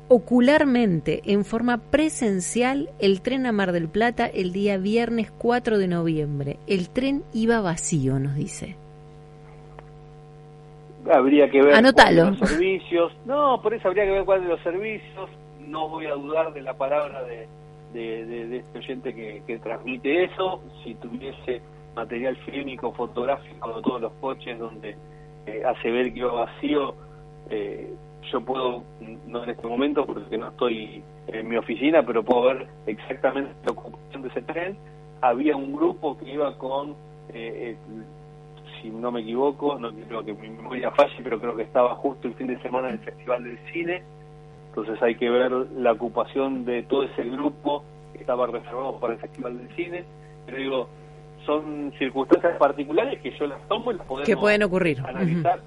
ocularmente 0.07 1.21
en 1.25 1.43
forma 1.45 1.77
presencial 1.77 2.89
el 2.99 3.21
tren 3.21 3.45
a 3.47 3.51
Mar 3.51 3.71
del 3.71 3.89
Plata 3.89 4.27
el 4.27 4.53
día 4.53 4.77
viernes 4.77 5.31
4 5.31 5.77
de 5.77 5.87
noviembre. 5.87 6.57
El 6.67 6.89
tren 6.89 7.23
iba 7.33 7.59
vacío, 7.59 8.19
nos 8.19 8.35
dice 8.35 8.77
habría 11.11 11.49
que 11.49 11.61
ver 11.61 11.83
los 11.83 12.39
servicios. 12.39 13.11
No, 13.25 13.61
por 13.61 13.73
eso 13.73 13.87
habría 13.87 14.05
que 14.05 14.11
ver 14.11 14.25
cuáles 14.25 14.45
de 14.45 14.51
los 14.51 14.61
servicios. 14.61 15.29
No 15.67 15.89
voy 15.89 16.05
a 16.05 16.13
dudar 16.13 16.53
de 16.53 16.61
la 16.61 16.73
palabra 16.73 17.23
de, 17.23 17.47
de, 17.93 18.57
este 18.57 18.79
oyente 18.79 19.13
que, 19.13 19.59
transmite 19.59 20.25
eso. 20.25 20.61
Si 20.83 20.95
tuviese 20.95 21.61
material 21.95 22.35
fílmico, 22.37 22.91
fotográfico 22.91 23.73
de 23.73 23.81
todos 23.81 24.01
los 24.01 24.11
coches 24.13 24.59
donde 24.59 24.95
eh, 25.45 25.63
hace 25.65 25.91
ver 25.91 26.13
que 26.13 26.19
iba 26.19 26.31
vacío, 26.31 26.95
eh, 27.49 27.93
yo 28.31 28.41
puedo, 28.41 28.83
no 29.27 29.43
en 29.43 29.49
este 29.51 29.67
momento 29.67 30.05
porque 30.05 30.37
no 30.37 30.49
estoy 30.49 31.03
en 31.27 31.47
mi 31.47 31.57
oficina, 31.57 32.03
pero 32.03 32.23
puedo 32.23 32.53
ver 32.53 32.67
exactamente 32.87 33.51
la 33.65 33.71
ocupación 33.71 34.21
de 34.23 34.27
ese 34.29 34.41
tren. 34.41 34.77
Había 35.21 35.55
un 35.55 35.75
grupo 35.75 36.17
que 36.17 36.33
iba 36.33 36.57
con 36.57 36.95
eh, 37.33 37.77
si 38.85 38.91
no 38.91 39.11
me 39.11 39.21
equivoco, 39.21 39.79
no 39.79 39.91
creo 39.91 40.23
que 40.23 40.33
mi 40.33 40.49
memoria 40.49 40.91
falle, 40.91 41.15
pero 41.23 41.39
creo 41.39 41.55
que 41.55 41.63
estaba 41.63 41.95
justo 41.95 42.27
el 42.27 42.35
fin 42.35 42.47
de 42.47 42.61
semana 42.61 42.89
del 42.89 42.99
Festival 42.99 43.43
del 43.43 43.57
Cine, 43.71 44.03
entonces 44.69 45.01
hay 45.01 45.15
que 45.15 45.29
ver 45.29 45.51
la 45.51 45.93
ocupación 45.93 46.65
de 46.65 46.83
todo 46.83 47.03
ese 47.03 47.23
grupo 47.23 47.83
que 48.13 48.19
estaba 48.19 48.45
reservado 48.45 48.99
para 48.99 49.13
el 49.13 49.19
Festival 49.19 49.57
del 49.57 49.75
Cine, 49.75 50.03
pero 50.45 50.57
digo, 50.57 50.89
son 51.45 51.93
circunstancias 51.97 52.57
particulares 52.57 53.19
que 53.21 53.31
yo 53.37 53.47
las 53.47 53.59
tomo 53.67 53.91
y 53.91 53.95
las 53.95 54.05
podemos 54.05 54.27
que 54.27 54.37
pueden 54.37 54.63
ocurrir. 54.63 54.99
analizar. 54.99 55.59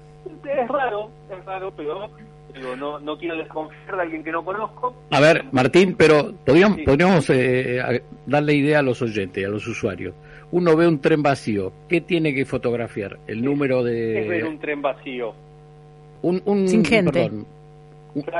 Es 0.45 0.67
raro, 0.67 1.09
es 1.29 1.45
raro, 1.45 1.73
pero 1.75 2.09
digo, 2.53 2.75
no, 2.75 2.99
no 2.99 3.17
quiero 3.17 3.37
desconfiar 3.37 3.95
de 3.95 4.01
alguien 4.01 4.23
que 4.23 4.31
no 4.31 4.43
conozco. 4.45 4.95
A 5.11 5.19
ver, 5.19 5.45
Martín, 5.51 5.95
pero 5.97 6.31
podríamos, 6.45 6.79
podríamos 6.85 7.29
eh, 7.29 8.03
darle 8.25 8.53
idea 8.53 8.79
a 8.79 8.81
los 8.81 9.01
oyentes, 9.01 9.45
a 9.45 9.49
los 9.49 9.67
usuarios 9.67 10.13
uno 10.51 10.75
ve 10.75 10.87
un 10.87 10.99
tren 10.99 11.21
vacío, 11.21 11.71
¿qué 11.87 12.01
tiene 12.01 12.33
que 12.33 12.45
fotografiar? 12.45 13.19
El 13.27 13.43
número 13.43 13.83
de... 13.83 14.21
es 14.21 14.27
ver 14.27 14.45
un 14.45 14.59
tren 14.59 14.81
vacío? 14.81 15.33
Un, 16.21 16.41
un 16.45 16.67
sin 16.67 16.83
gente. 16.83 17.31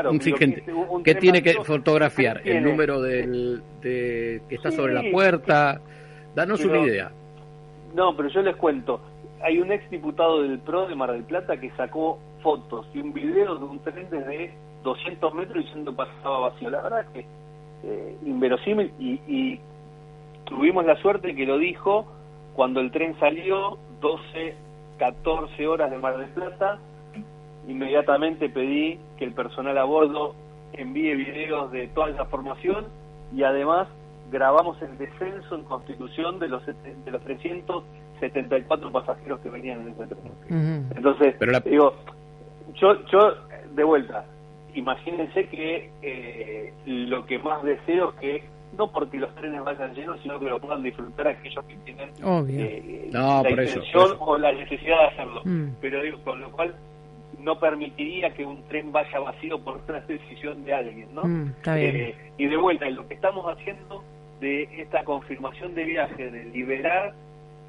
un, 0.09 0.21
sin 0.21 0.35
gente. 0.35 0.63
¿Qué 1.03 1.15
tiene 1.15 1.41
que 1.41 1.53
fotografiar? 1.63 2.41
El 2.43 2.63
número 2.63 3.01
del, 3.01 3.61
de, 3.81 4.41
que 4.49 4.55
está 4.55 4.71
sobre 4.71 4.93
la 4.93 5.03
puerta. 5.11 5.79
Danos 6.35 6.63
una 6.65 6.79
idea. 6.79 7.11
No, 7.95 8.15
pero 8.15 8.29
yo 8.29 8.41
les 8.41 8.55
cuento. 8.55 8.99
Hay 9.41 9.59
un 9.59 9.71
ex 9.71 9.89
diputado 9.89 10.41
del 10.41 10.59
PRO 10.59 10.87
de 10.87 10.95
Mar 10.95 11.11
del 11.11 11.23
Plata 11.23 11.57
que 11.57 11.69
sacó 11.71 12.19
fotos 12.41 12.87
y 12.93 12.99
un 12.99 13.13
video 13.13 13.55
de 13.55 13.65
un 13.65 13.79
tren 13.79 14.07
desde 14.09 14.53
200 14.83 15.33
metros 15.33 15.63
diciendo 15.63 15.95
pasaba 15.95 16.49
vacío. 16.49 16.69
La 16.69 16.81
verdad 16.81 17.05
que 17.13 17.25
eh, 17.83 18.15
inverosímil 18.25 18.91
y, 18.99 19.13
y 19.27 19.59
tuvimos 20.49 20.85
la 20.85 20.97
suerte 20.97 21.35
que 21.35 21.45
lo 21.45 21.57
dijo 21.57 22.05
cuando 22.53 22.81
el 22.81 22.91
tren 22.91 23.17
salió, 23.19 23.77
12, 24.01 24.55
14 24.97 25.67
horas 25.67 25.91
de 25.91 25.97
Mar 25.97 26.17
del 26.17 26.29
Plata, 26.29 26.79
inmediatamente 27.67 28.49
pedí 28.49 28.99
que 29.17 29.25
el 29.25 29.33
personal 29.33 29.77
a 29.77 29.85
bordo 29.85 30.35
envíe 30.73 31.15
videos 31.15 31.71
de 31.71 31.87
toda 31.87 32.09
esa 32.09 32.25
formación 32.25 32.87
y 33.33 33.43
además 33.43 33.87
grabamos 34.31 34.81
el 34.81 34.97
descenso 34.97 35.55
en 35.55 35.63
Constitución 35.63 36.39
de 36.39 36.49
los, 36.49 36.65
de 36.65 37.11
los 37.11 37.21
374 37.23 38.91
pasajeros 38.91 39.39
que 39.39 39.49
venían 39.49 39.81
en 39.81 39.89
ese 39.89 40.07
tren. 40.07 40.89
Entonces, 40.95 41.35
digo, 41.65 41.93
yo, 42.75 43.05
yo, 43.05 43.35
de 43.73 43.83
vuelta, 43.83 44.25
imagínense 44.73 45.47
que 45.47 45.91
eh, 46.01 46.73
lo 46.85 47.25
que 47.25 47.39
más 47.39 47.63
deseo 47.63 48.13
es 48.21 48.43
que 48.43 48.58
no 48.77 48.91
porque 48.91 49.17
los 49.17 49.33
trenes 49.35 49.63
vayan 49.63 49.93
llenos, 49.93 50.19
sino 50.21 50.39
que 50.39 50.45
lo 50.45 50.59
puedan 50.59 50.83
disfrutar 50.83 51.27
aquellos 51.27 51.65
que 51.65 51.75
tienen 51.77 52.09
eh, 52.49 53.09
la 53.11 53.49
intención 53.49 54.17
o 54.19 54.37
la 54.37 54.51
necesidad 54.51 54.99
de 54.99 55.05
hacerlo. 55.07 55.41
Mm. 55.43 55.69
Pero 55.81 56.01
digo, 56.01 56.19
con 56.23 56.39
lo 56.39 56.51
cual 56.51 56.75
no 57.39 57.59
permitiría 57.59 58.33
que 58.33 58.45
un 58.45 58.61
tren 58.67 58.91
vaya 58.91 59.19
vacío 59.19 59.59
por 59.59 59.81
una 59.87 59.99
decisión 60.07 60.63
de 60.63 60.73
alguien, 60.73 61.07
¿no? 61.13 61.23
Mm, 61.23 61.53
eh, 61.65 62.15
y 62.37 62.45
de 62.45 62.57
vuelta, 62.57 62.89
lo 62.89 63.07
que 63.07 63.15
estamos 63.15 63.45
haciendo 63.45 64.03
de 64.39 64.63
esta 64.81 65.03
confirmación 65.03 65.75
de 65.75 65.83
viaje, 65.83 66.29
de 66.29 66.45
liberar 66.45 67.13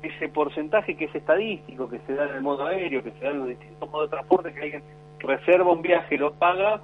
ese 0.03 0.29
porcentaje 0.29 0.97
que 0.97 1.07
es 1.07 1.15
estadístico, 1.15 1.89
que 1.89 1.99
se 2.07 2.15
da 2.15 2.29
en 2.29 2.37
el 2.37 2.43
modo 2.43 2.67
aéreo, 2.67 3.03
que 3.03 3.11
se 3.13 3.25
da 3.25 3.31
en 3.31 3.39
los 3.39 3.49
distintos 3.49 3.91
modos 3.91 4.11
de 4.11 4.17
transporte, 4.17 4.53
que 4.53 4.61
alguien 4.61 4.83
reserva 5.19 5.73
un 5.73 5.83
viaje, 5.83 6.17
lo 6.17 6.33
paga 6.33 6.81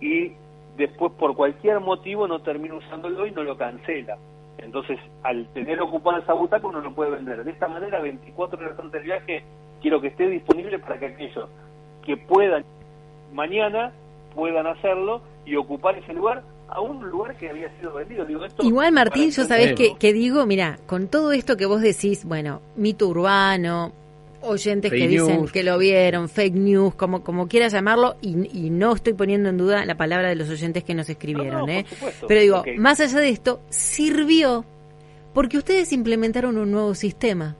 y 0.00 0.32
después 0.80 1.12
por 1.12 1.36
cualquier 1.36 1.78
motivo 1.80 2.26
no 2.26 2.40
termina 2.40 2.74
usándolo 2.74 3.26
y 3.26 3.30
no 3.30 3.44
lo 3.44 3.56
cancela. 3.56 4.16
Entonces, 4.58 4.98
al 5.22 5.46
tener 5.52 5.80
ocupada 5.80 6.18
esa 6.18 6.32
butaca 6.32 6.66
uno 6.66 6.80
lo 6.80 6.94
puede 6.94 7.12
vender. 7.12 7.44
De 7.44 7.50
esta 7.50 7.68
manera, 7.68 8.00
24 8.00 8.58
horas 8.58 8.78
antes 8.78 8.92
del 8.92 9.02
viaje, 9.04 9.44
quiero 9.80 10.00
que 10.00 10.08
esté 10.08 10.26
disponible 10.26 10.78
para 10.78 10.98
que 10.98 11.06
aquellos 11.06 11.48
que 12.04 12.16
puedan 12.16 12.64
mañana 13.32 13.92
puedan 14.34 14.66
hacerlo 14.66 15.22
y 15.44 15.56
ocupar 15.56 15.96
ese 15.96 16.12
lugar 16.12 16.42
a 16.68 16.80
un 16.80 17.08
lugar 17.08 17.36
que 17.36 17.50
había 17.50 17.68
sido 17.78 17.92
vendido. 17.94 18.26
Igual, 18.60 18.92
Martín, 18.92 19.30
yo 19.30 19.44
sabés 19.44 19.74
que, 19.74 19.96
que, 19.98 20.12
digo, 20.12 20.46
mira, 20.46 20.78
con 20.86 21.08
todo 21.08 21.32
esto 21.32 21.56
que 21.56 21.66
vos 21.66 21.80
decís, 21.80 22.24
bueno, 22.24 22.60
mito 22.76 23.08
urbano, 23.08 23.92
oyentes 24.42 24.90
que 24.90 25.08
dicen 25.08 25.46
que 25.46 25.62
lo 25.62 25.78
vieron, 25.78 26.28
fake 26.28 26.54
news, 26.54 26.94
como, 26.94 27.22
como 27.22 27.48
quieras 27.48 27.72
llamarlo, 27.72 28.16
y, 28.20 28.70
no 28.70 28.94
estoy 28.94 29.14
poniendo 29.14 29.48
en 29.48 29.58
duda 29.58 29.84
la 29.84 29.96
palabra 29.96 30.28
de 30.28 30.36
los 30.36 30.48
oyentes 30.48 30.84
que 30.84 30.94
nos 30.94 31.08
escribieron, 31.08 31.68
¿eh? 31.68 31.86
Pero 32.26 32.40
digo, 32.40 32.64
más 32.78 33.00
allá 33.00 33.18
de 33.18 33.28
esto, 33.28 33.60
sirvió 33.68 34.64
porque 35.32 35.58
ustedes 35.58 35.92
implementaron 35.92 36.56
un 36.56 36.70
nuevo 36.70 36.94
sistema 36.94 37.56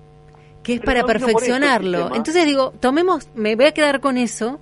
que 0.62 0.74
es 0.74 0.80
para 0.80 1.04
perfeccionarlo. 1.04 2.14
Entonces 2.14 2.44
digo, 2.44 2.72
tomemos, 2.80 3.28
me 3.34 3.56
voy 3.56 3.66
a 3.66 3.72
quedar 3.72 4.00
con 4.00 4.18
eso 4.18 4.60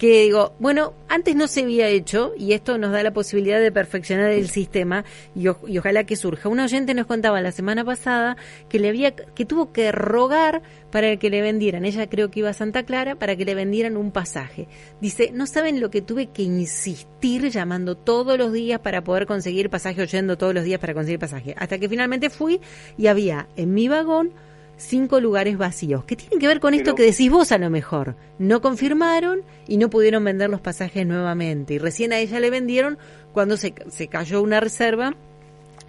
que 0.00 0.22
digo, 0.22 0.54
bueno, 0.58 0.94
antes 1.10 1.36
no 1.36 1.46
se 1.46 1.60
había 1.60 1.86
hecho 1.88 2.32
y 2.34 2.54
esto 2.54 2.78
nos 2.78 2.90
da 2.90 3.02
la 3.02 3.12
posibilidad 3.12 3.60
de 3.60 3.70
perfeccionar 3.70 4.30
el 4.30 4.48
sistema 4.48 5.04
y, 5.34 5.46
ojalá 5.46 6.04
que 6.04 6.16
surja. 6.16 6.48
Un 6.48 6.58
oyente 6.58 6.94
nos 6.94 7.04
contaba 7.04 7.42
la 7.42 7.52
semana 7.52 7.84
pasada 7.84 8.38
que 8.70 8.78
le 8.78 8.88
había 8.88 9.14
que 9.14 9.44
tuvo 9.44 9.72
que 9.72 9.92
rogar 9.92 10.62
para 10.90 11.18
que 11.18 11.28
le 11.28 11.42
vendieran, 11.42 11.84
ella 11.84 12.08
creo 12.08 12.30
que 12.30 12.38
iba 12.38 12.48
a 12.48 12.54
Santa 12.54 12.84
Clara 12.84 13.16
para 13.16 13.36
que 13.36 13.44
le 13.44 13.54
vendieran 13.54 13.98
un 13.98 14.10
pasaje. 14.10 14.68
Dice, 15.02 15.32
"No 15.34 15.46
saben 15.46 15.82
lo 15.82 15.90
que 15.90 16.00
tuve 16.00 16.28
que 16.28 16.44
insistir 16.44 17.50
llamando 17.50 17.94
todos 17.94 18.38
los 18.38 18.54
días 18.54 18.80
para 18.80 19.04
poder 19.04 19.26
conseguir 19.26 19.68
pasaje, 19.68 20.00
oyendo 20.00 20.38
todos 20.38 20.54
los 20.54 20.64
días 20.64 20.80
para 20.80 20.94
conseguir 20.94 21.18
pasaje." 21.18 21.54
Hasta 21.58 21.78
que 21.78 21.90
finalmente 21.90 22.30
fui 22.30 22.58
y 22.96 23.08
había 23.08 23.48
en 23.54 23.74
mi 23.74 23.86
vagón 23.88 24.32
cinco 24.80 25.20
lugares 25.20 25.58
vacíos, 25.58 26.04
que 26.04 26.16
tienen 26.16 26.38
que 26.38 26.46
ver 26.46 26.60
con 26.60 26.74
esto 26.74 26.94
que 26.94 27.04
decís 27.04 27.30
vos 27.30 27.52
a 27.52 27.58
lo 27.58 27.70
mejor. 27.70 28.16
No 28.38 28.60
confirmaron 28.60 29.42
y 29.68 29.76
no 29.76 29.90
pudieron 29.90 30.24
vender 30.24 30.50
los 30.50 30.60
pasajes 30.60 31.06
nuevamente. 31.06 31.74
Y 31.74 31.78
recién 31.78 32.12
a 32.12 32.18
ella 32.18 32.40
le 32.40 32.50
vendieron 32.50 32.98
cuando 33.32 33.56
se, 33.56 33.74
se 33.88 34.08
cayó 34.08 34.42
una 34.42 34.60
reserva 34.60 35.14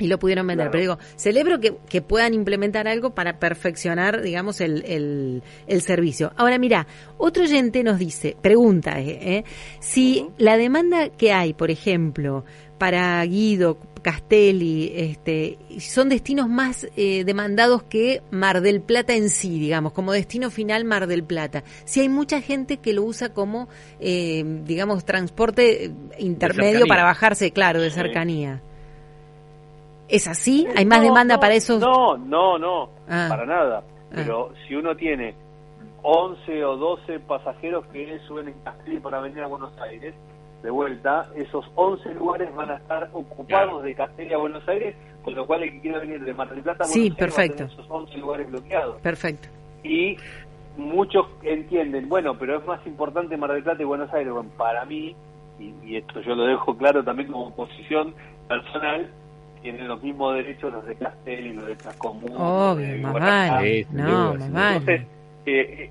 y 0.02 0.08
lo 0.08 0.18
pudieron 0.20 0.48
vender. 0.48 0.72
Pero 0.72 0.82
digo, 0.82 1.00
celebro 1.16 1.60
que, 1.60 1.78
que, 1.88 2.02
puedan 2.02 2.34
implementar 2.34 2.88
algo 2.88 3.14
para 3.14 3.40
perfeccionar, 3.40 4.22
digamos, 4.22 4.60
el, 4.60 4.84
el, 4.86 5.44
el 5.68 5.82
servicio. 5.82 6.34
Ahora, 6.38 6.58
mira, 6.58 6.88
otro 7.18 7.44
oyente 7.44 7.84
nos 7.84 8.00
dice, 8.00 8.36
pregunta, 8.42 9.00
eh, 9.00 9.20
eh 9.22 9.44
si 9.80 10.28
la 10.38 10.58
demanda 10.58 11.10
que 11.10 11.32
hay, 11.32 11.54
por 11.54 11.70
ejemplo, 11.70 12.44
para 12.82 13.24
Guido, 13.26 13.78
Castelli, 14.02 14.92
este, 14.96 15.60
son 15.80 16.10
destinos 16.10 16.50
más 16.50 16.88
eh, 16.98 17.24
demandados 17.24 17.84
que 17.84 18.24
Mar 18.32 18.62
del 18.62 18.82
Plata 18.82 19.14
en 19.14 19.30
sí, 19.30 19.60
digamos, 19.60 19.94
como 19.94 20.12
destino 20.14 20.50
final 20.50 20.84
Mar 20.84 21.06
del 21.06 21.24
Plata. 21.24 21.62
Si 21.86 22.00
hay 22.00 22.10
mucha 22.10 22.42
gente 22.42 22.78
que 22.78 22.94
lo 22.94 23.04
usa 23.04 23.36
como, 23.36 23.70
eh, 24.00 24.44
digamos, 24.66 25.06
transporte 25.06 25.92
intermedio 26.18 26.88
para 26.88 27.04
bajarse, 27.04 27.52
claro, 27.52 27.82
de 27.82 27.92
cercanía. 27.92 28.64
¿Es 30.08 30.28
así? 30.28 30.66
¿Hay 30.76 30.88
más 30.88 31.04
demanda 31.04 31.40
para 31.40 31.54
eso? 31.54 31.78
No, 31.78 32.18
no, 32.18 32.58
no, 32.58 32.90
ah. 33.08 33.28
para 33.30 33.46
nada. 33.46 33.84
Ah. 33.86 34.14
Pero 34.16 34.54
si 34.68 34.74
uno 34.74 34.96
tiene 34.96 35.36
11 36.02 36.66
o 36.66 36.78
12 36.78 37.20
pasajeros 37.20 37.86
que 37.94 38.18
suben 38.28 38.48
en 38.48 38.56
Castelli 38.64 39.00
para 39.00 39.22
venir 39.22 39.44
a 39.44 39.48
Buenos 39.48 39.72
Aires, 39.80 40.16
de 40.62 40.70
vuelta, 40.70 41.28
esos 41.36 41.66
11 41.76 42.14
lugares 42.16 42.54
van 42.56 42.70
a 42.72 42.76
estar 42.76 43.10
ocupados 43.14 43.84
de 43.84 43.96
Castelli 43.96 44.34
a 44.34 44.38
Buenos 44.38 44.68
Aires, 44.68 44.96
con 45.24 45.34
lo 45.36 45.46
cual 45.48 45.64
el 45.64 45.72
que 45.72 45.82
quiera 45.82 46.00
venir 46.00 46.24
de 46.24 46.34
Mar 46.34 46.50
del 46.50 46.62
Plata 46.62 46.84
a 46.84 46.88
Buenos 46.88 46.94
Sí, 46.94 47.02
Aires 47.04 47.18
perfecto. 47.18 47.64
va 47.64 47.66
a 47.66 47.68
tener 47.70 47.80
esos 47.80 47.92
11 47.92 48.18
lugares 48.18 48.48
bloqueados. 48.52 49.02
Perfecto. 49.02 49.48
Y 49.84 50.18
muchos 50.78 51.26
entienden, 51.44 52.08
bueno, 52.10 52.38
pero 52.38 52.58
es 52.60 52.66
más 52.66 52.86
importante 52.86 53.36
Mar 53.38 53.52
del 53.54 53.64
Plata 53.64 53.82
y 53.82 53.86
Buenos 53.86 54.14
Aires. 54.14 54.32
Bueno, 54.34 54.50
para 54.58 54.86
mí, 54.86 55.16
y, 55.60 55.74
y 55.84 55.98
esto 55.98 56.22
yo 56.22 56.36
lo 56.36 56.46
dejo 56.46 56.78
claro 56.78 57.04
también 57.04 57.32
como 57.32 57.54
posición 57.56 58.14
personal, 58.48 59.10
tienen 59.62 59.88
los 59.88 60.02
mismos 60.02 60.34
derechos 60.36 60.74
los 60.74 60.86
de 60.86 60.96
Castelli, 60.96 61.54
los 61.54 61.68
de 61.68 61.78
Chascomún, 61.78 62.32
Obvio, 62.36 62.88
de 62.88 62.98
más 62.98 63.14
vale. 63.14 63.88
No, 63.92 64.34
más 64.34 64.52
vale. 64.52 64.76
Entonces, 64.78 65.02
eh, 65.46 65.60
eh, 65.84 65.90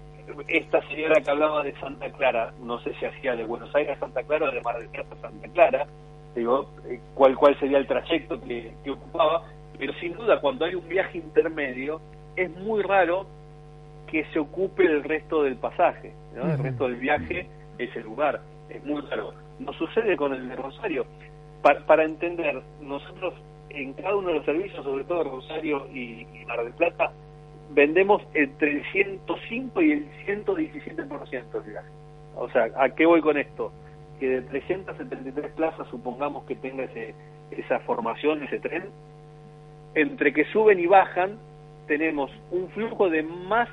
esta 0.49 0.81
señora 0.89 1.21
que 1.21 1.31
hablaba 1.31 1.63
de 1.63 1.79
Santa 1.81 2.11
Clara, 2.13 2.53
no 2.63 2.81
sé 2.81 2.95
si 2.95 3.07
hacía 3.07 3.37
de 3.37 3.45
Buenos 3.45 3.75
Aires 3.75 3.97
a 3.97 4.01
Santa 4.01 4.23
Clara 4.23 4.49
o 4.49 4.53
de 4.53 4.61
Mar 4.63 4.79
del 4.79 4.89
Plata 4.89 5.15
a 5.15 5.21
Santa 5.21 5.49
Clara, 5.49 5.87
digo, 6.35 6.71
eh, 6.89 7.01
cuál, 7.15 7.37
cuál 7.37 7.59
sería 7.59 7.79
el 7.79 7.87
trayecto 7.87 8.41
que, 8.41 8.73
que 8.85 8.91
ocupaba, 8.91 9.45
pero 9.79 9.93
sin 9.95 10.15
duda 10.15 10.41
cuando 10.41 10.65
hay 10.65 10.75
un 10.75 10.89
viaje 10.89 11.19
intermedio 11.19 12.01
es 12.37 12.55
muy 12.59 12.83
raro 12.83 13.27
que 14.07 14.25
se 14.33 14.39
ocupe 14.39 14.85
el 14.85 15.03
resto 15.05 15.43
del 15.43 15.57
pasaje, 15.57 16.13
¿no? 16.35 16.51
el 16.51 16.59
resto 16.59 16.85
del 16.85 16.97
viaje 16.97 17.49
es 17.79 17.95
el 17.97 18.03
lugar, 18.03 18.41
es 18.69 18.85
muy 18.85 19.01
raro. 19.03 19.35
No 19.59 19.73
sucede 19.75 20.17
con 20.17 20.35
el 20.35 20.49
de 20.49 20.57
Rosario. 20.57 21.07
Para, 21.63 21.85
para 21.87 22.05
entender, 22.05 22.63
nosotros 22.81 23.35
en 23.69 23.93
cada 23.93 24.17
uno 24.17 24.29
de 24.29 24.35
los 24.35 24.45
servicios, 24.45 24.85
sobre 24.85 25.05
todo 25.05 25.25
Rosario 25.25 25.87
y, 25.93 26.27
y 26.35 26.45
Mar 26.47 26.63
del 26.65 26.73
Plata, 26.73 27.13
vendemos 27.73 28.23
entre 28.35 28.73
el 28.73 28.85
105 28.93 29.83
y 29.83 29.93
el 29.93 30.09
117% 30.27 31.63
del. 31.63 31.85
O 32.37 32.49
sea, 32.51 32.69
¿a 32.77 32.91
qué 32.91 33.07
voy 33.07 33.21
con 33.21 33.37
esto? 33.37 33.73
Que 34.19 34.29
de 34.29 34.43
373 34.43 35.53
plazas, 35.53 35.87
supongamos 35.89 36.45
que 36.45 36.57
tenga 36.57 36.85
ese, 36.85 37.15
esa 37.51 37.81
formación, 37.81 38.43
ese 38.43 38.59
tren, 38.61 38.85
entre 39.95 40.33
que 40.33 40.45
suben 40.47 40.79
y 40.79 40.87
bajan, 40.87 41.39
tenemos 41.87 42.31
un 42.51 42.69
flujo 42.71 43.11
de 43.11 43.23
más 43.23 43.69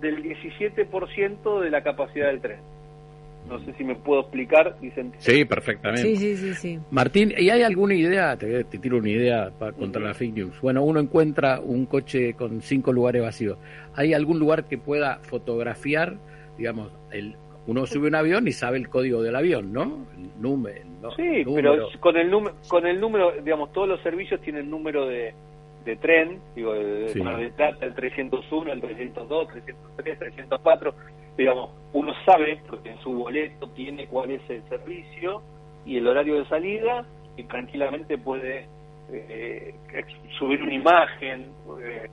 del 0.00 0.22
17% 0.22 1.60
de 1.60 1.70
la 1.70 1.82
capacidad 1.82 2.28
del 2.28 2.40
tren. 2.40 2.75
No 3.48 3.58
sé 3.64 3.72
si 3.74 3.84
me 3.84 3.94
puedo 3.94 4.22
explicar, 4.22 4.76
dicen. 4.80 5.12
Sí, 5.18 5.44
perfectamente. 5.44 6.02
Sí, 6.02 6.16
sí, 6.16 6.36
sí, 6.36 6.54
sí. 6.54 6.80
Martín, 6.90 7.32
¿y 7.36 7.50
hay 7.50 7.62
alguna 7.62 7.94
idea? 7.94 8.36
Te, 8.36 8.64
te 8.64 8.78
tiro 8.78 8.98
una 8.98 9.10
idea 9.10 9.50
para 9.58 9.72
contra 9.72 10.02
la 10.02 10.14
fake 10.14 10.34
news. 10.34 10.60
Bueno, 10.60 10.82
uno 10.82 11.00
encuentra 11.00 11.60
un 11.60 11.86
coche 11.86 12.34
con 12.34 12.60
cinco 12.60 12.92
lugares 12.92 13.22
vacíos. 13.22 13.58
¿Hay 13.94 14.14
algún 14.14 14.38
lugar 14.38 14.64
que 14.64 14.78
pueda 14.78 15.18
fotografiar, 15.22 16.16
digamos, 16.58 16.90
el, 17.12 17.36
uno 17.66 17.86
sube 17.86 18.08
un 18.08 18.14
avión 18.14 18.46
y 18.48 18.52
sabe 18.52 18.78
el 18.78 18.88
código 18.88 19.22
del 19.22 19.36
avión, 19.36 19.72
¿no? 19.72 20.06
El 20.16 20.40
número. 20.40 20.84
¿no? 21.02 21.10
Sí, 21.12 21.44
Número. 21.44 21.72
pero 21.72 22.00
con 22.00 22.16
el 22.16 22.30
número, 22.30 22.56
con 22.68 22.86
el 22.86 23.00
número, 23.00 23.32
digamos, 23.42 23.72
todos 23.72 23.88
los 23.88 24.00
servicios 24.02 24.40
tienen 24.40 24.70
número 24.70 25.06
de, 25.06 25.34
de 25.86 25.96
tren, 25.96 26.40
digo, 26.54 26.74
de, 26.74 27.08
Sí. 27.10 27.22
Mar 27.22 27.38
del 27.38 27.52
Plata, 27.52 27.86
el 27.86 27.94
301, 27.94 28.72
el 28.72 28.80
302, 28.82 29.48
303, 29.48 30.18
304, 30.18 30.94
digamos, 31.38 31.70
uno 31.94 32.12
sabe, 32.26 32.60
porque 32.68 32.90
en 32.90 32.98
su 32.98 33.12
boleto 33.12 33.68
tiene 33.70 34.06
cuál 34.08 34.32
es 34.32 34.42
el 34.50 34.62
servicio 34.68 35.42
y 35.86 35.96
el 35.96 36.06
horario 36.08 36.38
de 36.40 36.46
salida, 36.48 37.06
y 37.36 37.44
tranquilamente 37.44 38.18
puede 38.18 38.66
eh, 39.12 39.74
subir 40.38 40.60
una 40.62 40.74
imagen, 40.74 41.46
eh, 41.80 42.08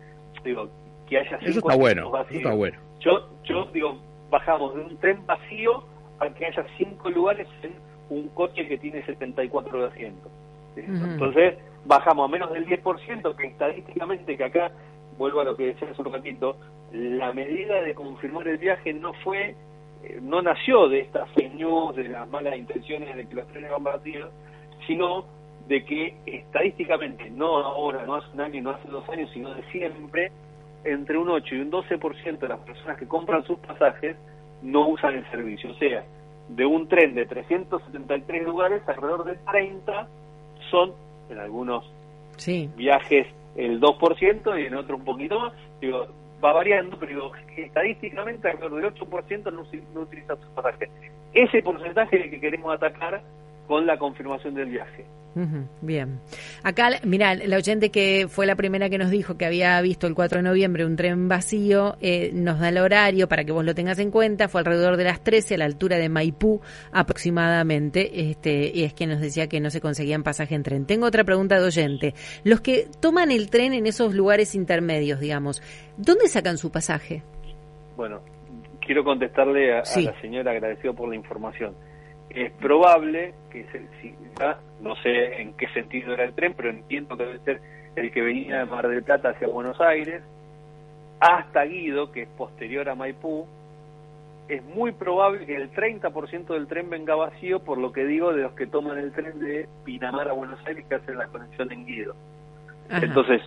digo, 0.45 0.69
que 1.09 1.17
haya 1.17 1.37
Eso 1.37 1.53
cinco 1.53 1.69
está 1.69 1.79
bueno, 1.79 2.01
asientos 2.01 2.05
eso 2.05 2.11
vacíos. 2.11 2.41
está 2.43 2.53
bueno. 2.55 2.77
Yo, 2.99 3.29
yo 3.43 3.65
digo, 3.73 3.97
bajamos 4.29 4.75
de 4.75 4.81
un 4.81 4.97
tren 4.97 5.25
vacío 5.25 5.83
a 6.19 6.29
que 6.29 6.45
haya 6.45 6.65
cinco 6.77 7.09
lugares 7.09 7.47
en 7.63 7.73
un 8.09 8.27
coche 8.29 8.67
que 8.67 8.77
tiene 8.77 9.03
74 9.05 9.85
asientos. 9.87 10.31
¿sí? 10.75 10.81
Ujú. 10.81 11.05
Entonces, 11.05 11.55
bajamos 11.85 12.27
a 12.27 12.31
menos 12.31 12.51
del 12.51 12.65
10%, 12.65 13.35
que 13.35 13.47
estadísticamente, 13.47 14.37
que 14.37 14.43
acá, 14.43 14.71
vuelvo 15.17 15.41
a 15.41 15.43
lo 15.43 15.55
que 15.55 15.67
decía 15.67 15.89
hace 15.91 16.01
un 16.01 16.13
ratito, 16.13 16.57
la 16.91 17.33
medida 17.33 17.81
de 17.81 17.95
confirmar 17.95 18.47
el 18.47 18.57
viaje 18.57 18.93
no 18.93 19.13
fue, 19.23 19.55
eh, 20.03 20.19
no 20.21 20.41
nació 20.41 20.87
de 20.87 21.01
estas 21.01 21.27
news, 21.55 21.95
de 21.95 22.09
las 22.09 22.27
malas 22.29 22.57
intenciones 22.57 23.15
de 23.15 23.27
que 23.27 23.35
los 23.35 23.47
trenes 23.47 23.71
van 23.71 23.83
vacíos, 23.83 24.29
sino 24.87 25.25
de 25.67 25.83
que 25.85 26.15
estadísticamente, 26.25 27.29
no 27.29 27.57
ahora, 27.57 28.05
no 28.05 28.15
hace 28.15 28.27
un 28.33 28.41
año, 28.41 28.61
no 28.61 28.71
hace 28.71 28.87
dos 28.89 29.07
años, 29.09 29.29
sino 29.33 29.53
de 29.53 29.63
siempre, 29.71 30.31
entre 30.83 31.17
un 31.17 31.29
8 31.29 31.55
y 31.55 31.59
un 31.61 31.71
12% 31.71 32.39
de 32.39 32.47
las 32.47 32.59
personas 32.59 32.97
que 32.97 33.07
compran 33.07 33.43
sus 33.45 33.57
pasajes 33.59 34.17
no 34.61 34.89
usan 34.89 35.15
el 35.15 35.29
servicio. 35.31 35.71
O 35.71 35.75
sea, 35.75 36.03
de 36.49 36.65
un 36.65 36.87
tren 36.87 37.15
de 37.15 37.25
373 37.25 38.43
lugares, 38.43 38.81
alrededor 38.87 39.23
de 39.25 39.35
30 39.35 40.07
son, 40.69 40.93
en 41.33 41.39
algunos 41.39 41.91
Sí. 42.37 42.69
viajes, 42.75 43.27
el 43.55 43.79
2% 43.79 44.57
y 44.57 44.65
en 44.65 44.75
otros 44.75 44.99
un 44.99 45.05
poquito 45.05 45.39
más. 45.39 45.53
Digo, 45.81 46.07
va 46.43 46.53
variando, 46.53 46.97
pero 46.97 47.11
digo, 47.13 47.31
estadísticamente 47.57 48.49
alrededor 48.49 48.81
del 48.81 48.93
8% 48.93 49.51
no, 49.51 49.63
no 49.93 50.01
utiliza 50.01 50.35
sus 50.35 50.47
pasajes. 50.47 50.89
Ese 51.33 51.61
porcentaje 51.61 52.29
que 52.29 52.39
queremos 52.39 52.73
atacar 52.73 53.21
con 53.67 53.85
la 53.85 53.97
confirmación 53.97 54.53
del 54.55 54.69
viaje. 54.69 55.05
Bien. 55.81 56.19
Acá, 56.63 56.89
mira, 57.03 57.33
la 57.33 57.57
oyente 57.57 57.89
que 57.89 58.27
fue 58.29 58.45
la 58.45 58.55
primera 58.55 58.89
que 58.89 58.97
nos 58.97 59.09
dijo 59.09 59.35
que 59.35 59.45
había 59.45 59.81
visto 59.81 60.05
el 60.05 60.13
4 60.13 60.37
de 60.37 60.43
noviembre 60.43 60.85
un 60.85 60.95
tren 60.95 61.27
vacío, 61.27 61.95
eh, 62.01 62.31
nos 62.33 62.59
da 62.59 62.69
el 62.69 62.77
horario 62.77 63.27
para 63.27 63.43
que 63.43 63.51
vos 63.51 63.65
lo 63.65 63.73
tengas 63.73 63.97
en 63.99 64.11
cuenta, 64.11 64.47
fue 64.47 64.61
alrededor 64.61 64.95
de 64.95 65.05
las 65.05 65.23
13 65.23 65.55
a 65.55 65.57
la 65.57 65.65
altura 65.65 65.97
de 65.97 66.07
Maipú 66.07 66.61
aproximadamente, 66.91 68.29
este, 68.29 68.71
y 68.73 68.83
es 68.83 68.93
que 68.93 69.07
nos 69.07 69.21
decía 69.21 69.47
que 69.47 69.59
no 69.59 69.71
se 69.71 69.81
conseguían 69.81 70.23
pasaje 70.23 70.53
en 70.55 70.63
tren. 70.63 70.85
Tengo 70.85 71.07
otra 71.07 71.23
pregunta 71.23 71.59
de 71.59 71.65
oyente. 71.65 72.13
Los 72.43 72.61
que 72.61 72.87
toman 73.01 73.31
el 73.31 73.49
tren 73.49 73.73
en 73.73 73.87
esos 73.87 74.13
lugares 74.13 74.53
intermedios, 74.53 75.19
digamos, 75.19 75.63
¿dónde 75.97 76.27
sacan 76.27 76.57
su 76.57 76.71
pasaje? 76.71 77.23
Bueno, 77.97 78.21
quiero 78.81 79.03
contestarle 79.03 79.73
a, 79.73 79.79
a 79.79 79.99
la 79.99 80.21
señora 80.21 80.51
agradecido 80.51 80.93
por 80.93 81.09
la 81.09 81.15
información. 81.15 81.73
Es 82.29 82.51
probable 82.53 83.33
que, 83.51 83.63
se, 83.65 83.81
si- 84.01 84.15
ya 84.39 84.57
no 84.81 84.95
sé 84.97 85.41
en 85.41 85.53
qué 85.53 85.67
sentido 85.69 86.13
era 86.13 86.23
el 86.23 86.33
tren, 86.33 86.53
pero 86.55 86.69
entiendo 86.69 87.15
que 87.17 87.25
debe 87.25 87.39
ser 87.39 87.61
el 87.95 88.11
que 88.11 88.21
venía 88.21 88.59
de 88.59 88.65
Mar 88.65 88.87
del 88.87 89.03
Plata 89.03 89.29
hacia 89.29 89.47
Buenos 89.47 89.79
Aires, 89.79 90.23
hasta 91.19 91.63
Guido, 91.65 92.11
que 92.11 92.23
es 92.23 92.29
posterior 92.29 92.89
a 92.89 92.95
Maipú. 92.95 93.45
Es 94.49 94.63
muy 94.63 94.91
probable 94.91 95.45
que 95.45 95.55
el 95.55 95.71
30% 95.71 96.47
del 96.47 96.67
tren 96.67 96.89
venga 96.89 97.15
vacío, 97.15 97.59
por 97.59 97.77
lo 97.77 97.93
que 97.93 98.03
digo 98.05 98.33
de 98.33 98.41
los 98.43 98.53
que 98.53 98.67
toman 98.67 98.97
el 98.97 99.11
tren 99.13 99.39
de 99.39 99.69
Pinamar 99.85 100.27
a 100.27 100.33
Buenos 100.33 100.59
Aires 100.65 100.85
que 100.89 100.95
hacen 100.95 101.17
la 101.17 101.27
conexión 101.27 101.71
en 101.71 101.85
Guido. 101.85 102.15
Ajá. 102.89 103.05
Entonces, 103.05 103.41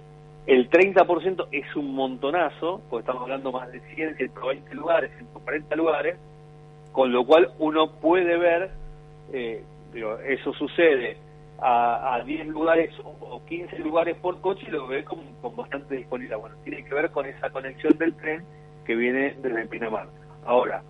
el 0.46 0.70
30% 0.70 1.48
es 1.52 1.76
un 1.76 1.92
montonazo, 1.94 2.80
porque 2.88 3.00
estamos 3.00 3.22
hablando 3.22 3.52
más 3.52 3.70
de 3.72 3.80
100, 3.94 4.16
120 4.16 4.74
lugares, 4.74 5.10
140 5.18 5.76
lugares, 5.76 6.16
con 6.96 7.12
lo 7.12 7.26
cual 7.26 7.50
uno 7.58 7.90
puede 8.00 8.38
ver, 8.38 8.70
eh, 9.30 9.62
eso 10.28 10.54
sucede 10.54 11.18
a, 11.58 12.14
a 12.14 12.24
10 12.24 12.46
lugares 12.46 12.90
o, 13.04 13.10
o 13.20 13.44
15 13.44 13.80
lugares 13.80 14.16
por 14.16 14.40
coche 14.40 14.64
y 14.66 14.70
lo 14.70 14.86
ve 14.86 15.04
con, 15.04 15.18
bastante 15.54 15.94
disponibilidad. 15.94 16.38
Bueno, 16.38 16.56
tiene 16.64 16.82
que 16.86 16.94
ver 16.94 17.10
con 17.10 17.26
esa 17.26 17.50
conexión 17.50 17.98
del 17.98 18.14
tren 18.14 18.44
que 18.86 18.96
viene 18.96 19.34
desde 19.42 19.66
Pinamar. 19.66 20.06
Ahora, 20.46 20.82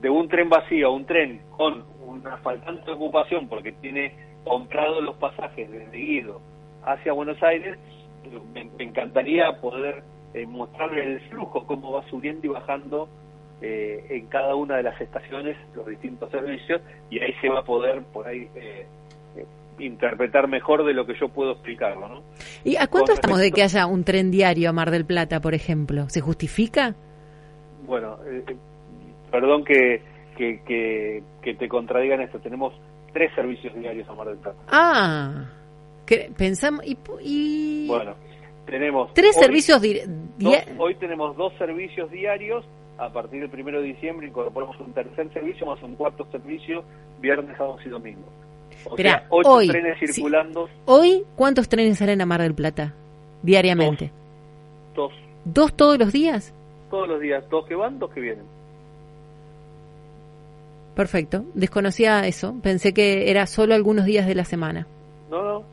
de 0.00 0.08
un 0.08 0.28
tren 0.28 0.48
vacío 0.48 0.86
a 0.86 0.92
un 0.92 1.04
tren 1.04 1.42
con 1.50 1.84
una 2.06 2.38
faltante 2.38 2.90
ocupación 2.92 3.46
porque 3.46 3.72
tiene 3.72 4.16
comprado 4.44 5.02
los 5.02 5.16
pasajes 5.16 5.70
desde 5.70 5.94
Guido 5.94 6.40
hacia 6.86 7.12
Buenos 7.12 7.42
Aires, 7.42 7.78
me, 8.54 8.64
me 8.64 8.84
encantaría 8.84 9.60
poder 9.60 10.04
eh, 10.32 10.46
mostrarle 10.46 11.04
el 11.04 11.20
flujo, 11.28 11.66
cómo 11.66 11.92
va 11.92 12.08
subiendo 12.08 12.46
y 12.46 12.48
bajando 12.48 13.10
eh, 13.62 14.04
en 14.10 14.26
cada 14.26 14.54
una 14.54 14.76
de 14.76 14.82
las 14.82 15.00
estaciones 15.00 15.56
los 15.74 15.86
distintos 15.86 16.30
servicios 16.30 16.80
y 17.10 17.20
ahí 17.20 17.32
se 17.40 17.48
va 17.48 17.60
a 17.60 17.64
poder 17.64 18.02
por 18.12 18.26
ahí 18.26 18.48
eh, 18.56 18.86
eh, 19.36 19.44
interpretar 19.78 20.48
mejor 20.48 20.84
de 20.84 20.92
lo 20.94 21.06
que 21.06 21.14
yo 21.18 21.28
puedo 21.28 21.52
explicarlo, 21.52 22.08
¿no? 22.08 22.22
¿Y 22.64 22.76
a 22.76 22.86
cuánto 22.88 23.12
con 23.12 23.14
estamos 23.16 23.38
de 23.40 23.50
que 23.52 23.62
haya 23.62 23.86
un 23.86 24.04
tren 24.04 24.30
diario 24.30 24.70
a 24.70 24.72
Mar 24.72 24.90
del 24.90 25.04
Plata, 25.04 25.40
por 25.40 25.54
ejemplo? 25.54 26.08
¿Se 26.08 26.20
justifica? 26.20 26.94
Bueno, 27.86 28.18
eh, 28.26 28.42
eh, 28.48 28.56
perdón 29.30 29.64
que, 29.64 30.02
que, 30.36 30.62
que, 30.66 31.22
que 31.42 31.54
te 31.54 31.68
contradigan 31.68 32.20
esto, 32.20 32.38
tenemos 32.40 32.74
tres 33.12 33.32
servicios 33.34 33.74
diarios 33.74 34.08
a 34.08 34.14
Mar 34.14 34.28
del 34.28 34.38
Plata. 34.38 34.58
Ah, 34.68 35.44
que 36.06 36.30
pensamos 36.36 36.84
y, 36.84 36.96
y- 37.22 37.86
Bueno, 37.88 38.14
tenemos 38.66 39.12
tres 39.14 39.36
hoy 39.36 39.42
servicios 39.42 39.80
di- 39.82 40.00
dos- 40.00 40.52
dia- 40.52 40.64
hoy 40.78 40.94
tenemos 40.96 41.36
dos 41.36 41.52
servicios 41.58 42.10
diarios. 42.10 42.64
A 42.98 43.08
partir 43.10 43.40
del 43.40 43.50
primero 43.50 43.80
de 43.80 43.88
diciembre 43.88 44.26
incorporamos 44.28 44.78
un 44.80 44.92
tercer 44.92 45.32
servicio 45.32 45.66
más 45.66 45.82
un 45.82 45.96
cuarto 45.96 46.26
servicio 46.30 46.84
viernes, 47.20 47.56
sábados 47.56 47.80
y 47.84 47.88
domingos. 47.88 48.24
O 48.84 48.90
Esperá, 48.90 49.10
sea, 49.18 49.26
ocho 49.30 49.50
hoy, 49.50 49.68
trenes 49.68 49.98
sí. 49.98 50.06
circulando, 50.08 50.68
Hoy, 50.84 51.24
¿cuántos 51.36 51.68
trenes 51.68 51.98
salen 51.98 52.20
a 52.20 52.26
Mar 52.26 52.42
del 52.42 52.54
Plata 52.54 52.92
diariamente? 53.42 54.10
dos, 54.94 55.12
¿Dos 55.44 55.74
todos 55.74 55.98
los 55.98 56.12
días? 56.12 56.52
todos 56.90 57.08
los 57.08 57.20
días, 57.20 57.44
dos 57.50 57.66
que 57.66 57.74
van, 57.74 57.98
dos 57.98 58.10
que 58.12 58.20
vienen. 58.20 58.44
Perfecto. 60.94 61.44
Desconocía 61.54 62.26
eso. 62.26 62.54
Pensé 62.62 62.94
que 62.94 63.30
era 63.30 63.46
solo 63.46 63.74
algunos 63.74 64.04
días 64.04 64.26
de 64.26 64.34
la 64.36 64.44
semana. 64.44 64.86
No, 65.30 65.42
no. 65.42 65.64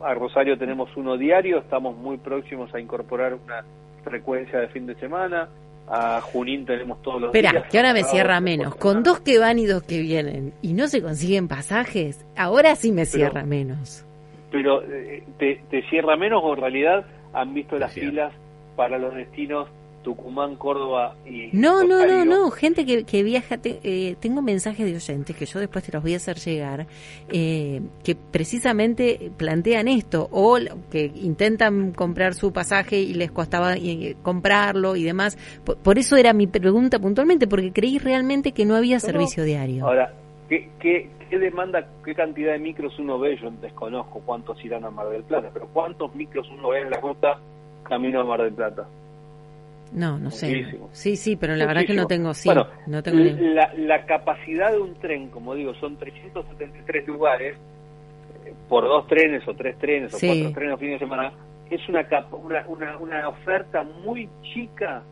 A 0.00 0.14
Rosario 0.14 0.56
tenemos 0.58 0.88
uno 0.96 1.16
diario. 1.18 1.58
Estamos 1.58 1.96
muy 1.96 2.16
próximos 2.16 2.74
a 2.74 2.80
incorporar 2.80 3.34
una 3.34 3.64
frecuencia 4.02 4.58
de 4.60 4.68
fin 4.68 4.86
de 4.86 4.94
semana. 4.94 5.48
A 5.94 6.22
Junín 6.22 6.64
tenemos 6.64 7.02
todos 7.02 7.20
los 7.20 7.32
días. 7.32 7.44
Espera, 7.44 7.68
que 7.68 7.76
ahora 7.76 7.92
me 7.92 8.02
cierra 8.04 8.40
menos. 8.40 8.74
Con 8.76 9.02
dos 9.02 9.20
que 9.20 9.38
van 9.38 9.58
y 9.58 9.66
dos 9.66 9.82
que 9.82 10.00
vienen 10.00 10.54
y 10.62 10.72
no 10.72 10.88
se 10.88 11.02
consiguen 11.02 11.48
pasajes, 11.48 12.24
ahora 12.34 12.76
sí 12.76 12.92
me 12.92 13.04
cierra 13.04 13.44
menos. 13.44 14.06
Pero, 14.50 14.82
eh, 14.82 15.22
te, 15.38 15.60
¿te 15.68 15.82
cierra 15.90 16.16
menos 16.16 16.40
o 16.42 16.54
en 16.54 16.60
realidad 16.62 17.04
han 17.34 17.52
visto 17.52 17.78
las 17.78 17.92
filas 17.92 18.32
para 18.74 18.98
los 18.98 19.14
destinos 19.14 19.68
Tucumán, 20.02 20.56
Córdoba 20.56 21.14
y... 21.24 21.48
No, 21.52 21.84
no, 21.84 22.06
no, 22.06 22.24
no, 22.24 22.50
gente 22.50 22.84
que, 22.84 23.04
que 23.04 23.22
viaja, 23.22 23.58
eh, 23.64 24.16
tengo 24.20 24.42
mensajes 24.42 24.84
de 24.84 24.94
oyentes 24.94 25.36
que 25.36 25.46
yo 25.46 25.60
después 25.60 25.84
te 25.84 25.92
los 25.92 26.02
voy 26.02 26.14
a 26.14 26.16
hacer 26.16 26.36
llegar, 26.36 26.86
eh, 27.32 27.80
que 28.04 28.14
precisamente 28.14 29.30
plantean 29.36 29.88
esto, 29.88 30.28
o 30.30 30.58
que 30.90 31.12
intentan 31.14 31.92
comprar 31.92 32.34
su 32.34 32.52
pasaje 32.52 33.00
y 33.00 33.14
les 33.14 33.30
costaba 33.30 33.74
eh, 33.74 34.16
comprarlo 34.22 34.96
y 34.96 35.04
demás. 35.04 35.38
Por, 35.64 35.98
eso 35.98 36.16
era 36.16 36.32
mi 36.32 36.46
pregunta 36.46 36.98
puntualmente, 36.98 37.46
porque 37.46 37.72
creí 37.72 37.98
realmente 37.98 38.52
que 38.52 38.64
no 38.64 38.76
había 38.76 38.98
servicio 39.00 39.44
diario. 39.44 39.86
Ahora, 39.86 40.12
¿qué, 40.48 40.70
qué, 40.78 41.08
¿qué 41.30 41.38
demanda, 41.38 41.86
qué 42.04 42.14
cantidad 42.14 42.52
de 42.52 42.58
micros 42.58 42.98
uno 42.98 43.18
ve? 43.18 43.38
Yo 43.40 43.50
desconozco 43.50 44.20
cuántos 44.20 44.62
irán 44.64 44.84
a 44.84 44.90
Mar 44.90 45.08
del 45.08 45.22
Plata, 45.22 45.50
pero 45.52 45.66
¿cuántos 45.72 46.14
micros 46.14 46.48
uno 46.50 46.70
ve 46.70 46.80
en 46.80 46.90
la 46.90 47.00
ruta 47.00 47.38
camino 47.84 48.20
a 48.20 48.24
Mar 48.24 48.42
del 48.42 48.52
Plata? 48.52 48.86
No, 49.92 50.18
no 50.18 50.30
sé. 50.30 50.66
Sí, 50.92 51.16
sí, 51.16 51.36
pero 51.36 51.54
la 51.54 51.66
verdad 51.66 51.84
que 51.84 51.94
no 51.94 52.06
tengo, 52.06 52.32
sí, 52.32 52.48
bueno, 52.48 52.66
no 52.86 53.02
tengo 53.02 53.18
la, 53.18 53.72
la, 53.74 54.06
capacidad 54.06 54.72
de 54.72 54.78
un 54.78 54.94
tren, 54.94 55.28
como 55.28 55.54
digo, 55.54 55.74
son 55.74 55.96
373 55.96 57.06
lugares, 57.06 57.56
eh, 58.46 58.54
por 58.68 58.84
dos 58.84 59.06
trenes 59.06 59.46
o 59.46 59.54
tres 59.54 59.78
trenes 59.78 60.14
o 60.14 60.18
cuatro 60.18 60.52
trenes 60.52 60.74
a 60.74 60.78
fin 60.78 60.90
de 60.92 60.98
semana, 60.98 61.32
es 61.70 61.86
una, 61.88 62.06
una, 62.32 62.64
una, 62.68 62.96
una 62.98 63.28
oferta 63.28 63.82
muy 63.82 64.28
chica 64.42 65.02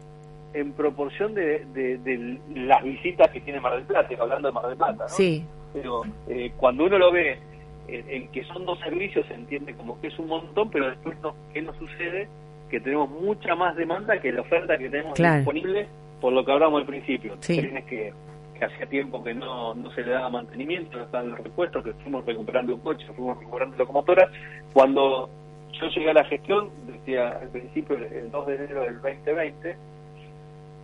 en 0.52 0.72
proporción 0.72 1.34
de, 1.34 1.64
de, 1.66 2.38
las 2.54 2.82
visitas 2.82 3.30
que 3.30 3.40
tiene 3.40 3.60
Mar 3.60 3.74
del 3.74 3.84
Plata, 3.84 4.14
hablando 4.18 4.48
de 4.48 4.54
Mar 4.54 4.66
del 4.66 4.76
Plata, 4.76 5.04
¿no? 5.04 5.08
Sí. 5.08 5.44
Pero 5.72 6.02
eh, 6.28 6.52
cuando 6.56 6.86
uno 6.86 6.98
lo 6.98 7.12
ve 7.12 7.38
en, 7.86 8.28
que 8.28 8.44
son 8.44 8.64
dos 8.64 8.78
servicios, 8.80 9.26
se 9.26 9.34
entiende 9.34 9.74
como 9.74 10.00
que 10.00 10.08
es 10.08 10.18
un 10.18 10.26
montón, 10.28 10.70
pero 10.70 10.88
después, 10.88 11.18
no, 11.20 11.34
¿qué 11.52 11.62
nos 11.62 11.76
sucede? 11.76 12.28
Que 12.70 12.80
tenemos 12.80 13.10
mucha 13.10 13.54
más 13.54 13.76
demanda 13.76 14.20
que 14.20 14.32
la 14.32 14.42
oferta 14.42 14.78
que 14.78 14.88
tenemos 14.88 15.18
disponible, 15.18 15.88
por 16.20 16.32
lo 16.32 16.44
que 16.44 16.52
hablamos 16.52 16.80
al 16.80 16.86
principio. 16.86 17.36
Trenes 17.38 17.84
que, 17.84 18.12
que 18.58 18.64
hacía 18.64 18.86
tiempo 18.86 19.22
que 19.22 19.34
no, 19.34 19.74
no 19.74 19.90
se 19.92 20.02
le 20.02 20.12
daba 20.12 20.30
mantenimiento, 20.30 20.96
no 20.96 21.04
estaban 21.04 21.30
los 21.30 21.40
repuestos, 21.40 21.84
que 21.84 21.92
fuimos 21.94 22.24
recuperando 22.24 22.74
un 22.74 22.80
coche, 22.80 23.04
fuimos 23.14 23.38
recuperando 23.38 23.76
locomotoras. 23.76 24.30
Cuando 24.72 25.28
yo 25.72 25.88
llegué 25.88 26.10
a 26.10 26.14
la 26.14 26.24
gestión, 26.24 26.70
decía 26.86 27.28
al 27.42 27.48
principio, 27.48 27.96
el 27.96 28.30
2 28.30 28.46
de 28.46 28.54
enero 28.54 28.82
del 28.82 29.00
2020, 29.00 29.76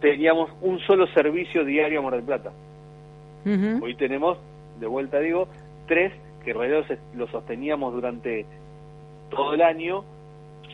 teníamos 0.01 0.51
un 0.61 0.79
solo 0.81 1.07
servicio 1.09 1.65
diario 1.65 2.01
a 2.01 2.03
Mar 2.03 2.15
del 2.15 2.25
Plata. 2.25 2.53
Hoy 3.81 3.95
tenemos, 3.95 4.39
de 4.81 4.89
vuelta 4.89 5.21
digo, 5.21 5.47
tres 5.87 6.13
que 6.45 6.51
en 6.51 6.59
realidad 6.59 6.99
lo 7.15 7.29
sosteníamos 7.29 7.95
durante 7.95 8.45
todo 9.31 9.55
el 9.55 9.63
año 9.63 10.05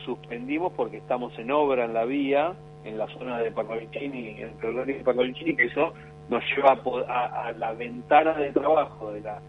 suspendimos 0.05 0.73
porque 0.73 0.97
estamos 0.97 1.37
en 1.39 1.51
obra 1.51 1.85
en 1.85 1.93
la 1.93 2.05
vía, 2.05 2.53
en 2.83 2.97
la 2.97 3.07
zona 3.07 3.39
de 3.39 3.51
Pacovichini, 3.51 4.41
entre 4.41 4.71
Gloria 4.71 4.97
y 4.99 5.03
Pacovichini, 5.03 5.55
que 5.55 5.65
eso 5.65 5.93
nos 6.29 6.43
lleva 6.55 6.79
a, 7.07 7.51
la 7.53 7.73
ventana 7.73 8.33
de 8.33 8.51
trabajo 8.51 9.11
de 9.11 9.21
la, 9.21 9.39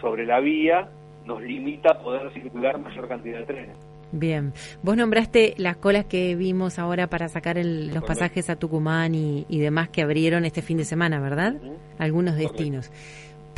sobre 0.00 0.26
la 0.26 0.40
vía, 0.40 0.88
nos 1.24 1.42
limita 1.42 1.92
a 1.92 1.98
poder 1.98 2.32
circular 2.32 2.78
mayor 2.78 3.08
cantidad 3.08 3.38
de 3.38 3.46
trenes. 3.46 3.76
Bien, 4.12 4.52
vos 4.82 4.96
nombraste 4.96 5.54
las 5.58 5.76
colas 5.76 6.04
que 6.04 6.36
vimos 6.36 6.78
ahora 6.78 7.08
para 7.08 7.28
sacar 7.28 7.56
los 7.64 8.04
pasajes 8.04 8.48
a 8.48 8.56
Tucumán 8.56 9.14
y, 9.14 9.44
demás 9.58 9.88
que 9.88 10.02
abrieron 10.02 10.44
este 10.44 10.62
fin 10.62 10.78
de 10.78 10.84
semana, 10.84 11.20
¿verdad? 11.20 11.54
Algunos 11.98 12.36
destinos. 12.36 12.92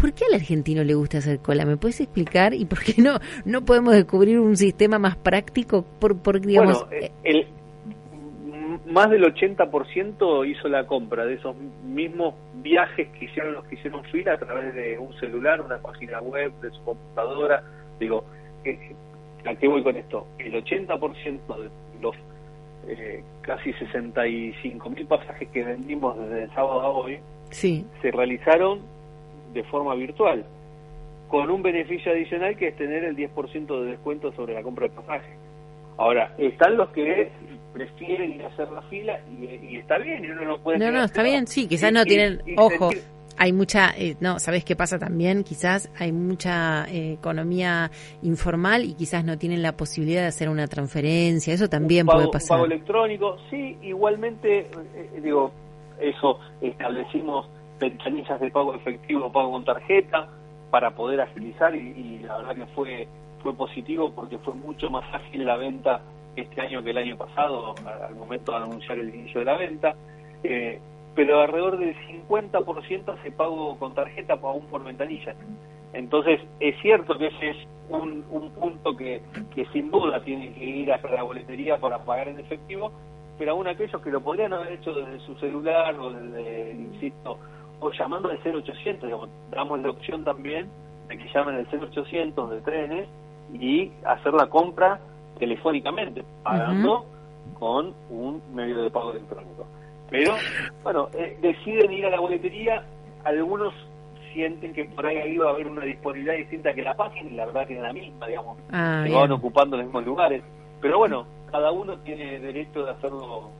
¿Por 0.01 0.13
qué 0.13 0.25
al 0.27 0.35
argentino 0.35 0.85
le 0.85 0.95
gusta 0.95 1.19
hacer 1.19 1.41
cola? 1.41 1.65
¿Me 1.65 1.77
puedes 1.77 2.01
explicar? 2.01 2.55
¿Y 2.55 2.65
por 2.67 2.81
qué 2.81 3.03
no 3.03 3.19
no 3.45 3.65
podemos 3.65 3.95
descubrir 3.95 4.39
un 4.39 4.57
sistema 4.57 4.99
más 4.99 5.17
práctico? 5.17 5.85
Por, 5.99 6.17
por 6.23 6.41
digamos, 6.41 6.87
bueno, 6.87 7.05
eh, 7.05 7.11
el, 7.25 7.47
más 8.87 9.11
del 9.11 9.25
80% 9.25 10.49
hizo 10.49 10.69
la 10.69 10.87
compra 10.87 11.27
de 11.27 11.35
esos 11.35 11.57
mismos 11.85 12.35
viajes 12.63 13.09
que 13.09 13.25
hicieron 13.25 13.55
los 13.55 13.65
que 13.67 13.75
hicieron 13.75 14.05
fila 14.05 14.35
a 14.35 14.39
través 14.39 14.75
de 14.75 14.99
un 14.99 15.13
celular, 15.19 15.61
una 15.61 15.79
página 15.79 16.21
web, 16.21 16.53
de 16.61 16.71
su 16.71 16.83
computadora. 16.85 17.63
Digo, 17.99 18.25
eh, 18.65 18.95
¿a 19.45 19.55
qué 19.57 19.69
voy 19.69 19.83
con 19.83 19.97
esto? 19.97 20.27
El 20.39 20.53
80% 20.53 21.41
de 21.59 21.71
los 22.01 22.15
eh, 22.87 23.23
casi 23.43 23.73
65 23.73 24.91
mil 24.91 25.07
pasajes 25.07 25.49
que 25.49 25.65
vendimos 25.65 26.19
desde 26.19 26.45
el 26.45 26.51
sábado 26.55 26.81
a 26.81 26.89
hoy 26.89 27.19
sí. 27.51 27.85
se 28.01 28.11
realizaron 28.11 28.81
de 29.53 29.65
forma 29.65 29.95
virtual, 29.95 30.45
con 31.29 31.51
un 31.51 31.63
beneficio 31.63 32.13
adicional 32.13 32.57
que 32.57 32.69
es 32.69 32.77
tener 32.77 33.05
el 33.05 33.17
10% 33.17 33.81
de 33.81 33.91
descuento 33.91 34.33
sobre 34.33 34.55
la 34.55 34.63
compra 34.63 34.89
de 34.89 34.95
pasaje. 34.95 35.37
Ahora, 35.97 36.35
están 36.39 36.77
los 36.77 36.91
que 36.91 37.31
prefieren 37.73 38.33
ir 38.33 38.43
a 38.45 38.49
hacer 38.49 38.71
la 38.71 38.83
fila 38.83 39.21
y, 39.41 39.77
está 39.77 39.99
bien, 39.99 40.25
y 40.25 40.31
uno 40.31 40.45
no 40.45 40.59
puede... 40.59 40.79
No, 40.79 40.91
no, 40.91 41.05
está 41.05 41.23
bien, 41.23 41.47
sí, 41.47 41.69
quizás 41.69 41.93
no 41.93 42.05
tienen... 42.05 42.41
ojo, 42.57 42.91
hay 43.39 43.53
mucha, 43.53 43.91
eh, 43.97 44.17
no, 44.21 44.39
¿sabes 44.39 44.65
qué 44.65 44.75
pasa 44.75 44.99
también? 44.99 45.45
Quizás 45.45 45.91
hay 45.99 46.13
mucha 46.13 46.87
eh, 46.87 47.13
economía 47.13 47.91
informal 48.23 48.85
y 48.85 48.95
quizás 48.95 49.25
no 49.25 49.39
tienen 49.39 49.63
la 49.63 49.73
posibilidad 49.73 50.23
de 50.23 50.27
hacer 50.29 50.49
una 50.49 50.67
transferencia, 50.67 51.55
eso 51.55 51.69
también 51.69 52.07
puede 52.07 52.29
pasar. 52.29 52.57
pago 52.57 52.67
electrónico, 52.67 53.37
sí, 53.49 53.77
igualmente, 53.83 54.61
eh, 54.61 55.21
digo, 55.23 55.53
eso 56.01 56.39
establecimos 56.61 57.49
ventanillas 57.79 58.41
de 58.41 58.51
pago 58.51 58.75
efectivo, 58.75 59.33
pago 59.33 59.53
con 59.53 59.65
tarjeta, 59.65 60.29
para 60.71 60.91
poder 60.91 61.21
agilizar 61.21 61.75
y, 61.75 62.21
la 62.21 62.39
verdad 62.39 62.57
que 62.57 62.67
fue 62.75 63.09
fue 63.43 63.55
positivo 63.55 64.13
porque 64.13 64.37
fue 64.39 64.53
mucho 64.55 64.91
más 64.91 65.05
ágil 65.15 65.47
la 65.47 65.57
venta 65.57 66.01
este 66.35 66.61
año 66.61 66.83
que 66.83 66.91
el 66.91 66.99
año 66.99 67.17
pasado 67.17 67.75
al 67.87 68.15
momento 68.17 68.51
de 68.53 68.59
anunciar 68.59 68.99
el 68.99 69.15
inicio 69.15 69.41
de 69.41 69.47
la 69.47 69.57
venta. 69.57 69.95
Eh, 70.43 70.81
pero 71.15 71.41
alrededor 71.41 71.79
del 71.79 71.97
50% 71.97 73.23
se 73.23 73.33
pago 73.33 73.77
con 73.79 73.95
tarjeta, 73.95 74.35
aún 74.35 74.67
por 74.67 74.85
ventanilla. 74.85 75.35
Entonces, 75.93 76.41
es 76.61 76.81
cierto 76.81 77.19
que 77.19 77.27
ese 77.27 77.51
es 77.51 77.57
un, 77.89 78.25
un 78.31 78.51
punto 78.51 78.97
que, 78.97 79.23
que 79.55 79.67
sin 79.73 79.91
duda 79.91 80.23
tiene 80.23 80.53
que 80.53 80.65
ir 80.65 80.93
a 80.93 81.01
la 81.11 81.23
boletería 81.23 81.79
para 81.79 81.99
pagar 81.99 82.29
en 82.29 82.39
efectivo, 82.39 82.93
pero 83.37 83.53
aún 83.53 83.67
aquellos 83.67 84.01
que 84.01 84.11
lo 84.11 84.21
podrían 84.21 84.53
haber 84.53 84.75
hecho 84.75 84.93
desde 84.93 85.19
su 85.21 85.35
celular 85.37 85.99
o 85.99 86.11
desde, 86.11 86.73
insisto, 86.73 87.39
o 87.81 87.91
llamando 87.93 88.29
al 88.31 88.39
0800, 88.39 89.05
digamos, 89.05 89.29
damos 89.51 89.81
la 89.81 89.91
opción 89.91 90.25
también 90.25 90.69
de 91.09 91.19
que 91.19 91.29
llamen 91.33 91.55
al 91.57 91.67
0800 91.67 92.51
de 92.51 92.61
trenes 92.61 93.09
y 93.53 93.91
hacer 94.05 94.35
la 94.35 94.47
compra 94.47 95.01
telefónicamente, 95.39 96.25
pagando 96.43 97.07
con 97.59 97.95
un 98.11 98.43
medio 98.53 98.83
de 98.83 98.91
pago 98.91 99.13
electrónico. 99.13 99.67
Pero, 100.11 100.35
bueno, 100.83 101.09
eh, 101.15 101.39
deciden 101.41 101.93
ir 101.93 102.07
a 102.07 102.11
la 102.11 102.21
boletería, 102.21 102.85
algunos 103.25 103.75
sienten 104.33 104.73
que 104.73 104.85
por 104.85 105.07
ahí 105.07 105.35
iba 105.35 105.47
a 105.47 105.51
haber 105.51 105.67
una 105.67 105.85
disponibilidad 105.85 106.37
distinta 106.37 106.75
que 106.75 106.83
la 106.83 106.95
página 106.95 107.31
y 107.31 107.35
la 107.35 107.47
verdad 107.47 107.67
que 107.67 107.77
es 107.77 107.83
la 107.83 107.93
misma, 107.93 108.27
digamos, 108.27 108.59
ah, 108.73 109.05
se 109.07 109.13
van 109.13 109.33
ocupando 109.33 109.77
los 109.77 109.87
mismos 109.87 110.05
lugares. 110.05 110.43
Pero 110.81 110.99
bueno, 110.99 111.27
cada 111.51 111.73
uno 111.73 111.99
tiene 111.99 112.39
derecho 112.39 112.85
de 112.85 112.91
hacerlo 112.93 113.51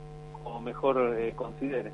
como 0.43 0.61
mejor 0.61 1.17
eh, 1.19 1.33
considere. 1.35 1.93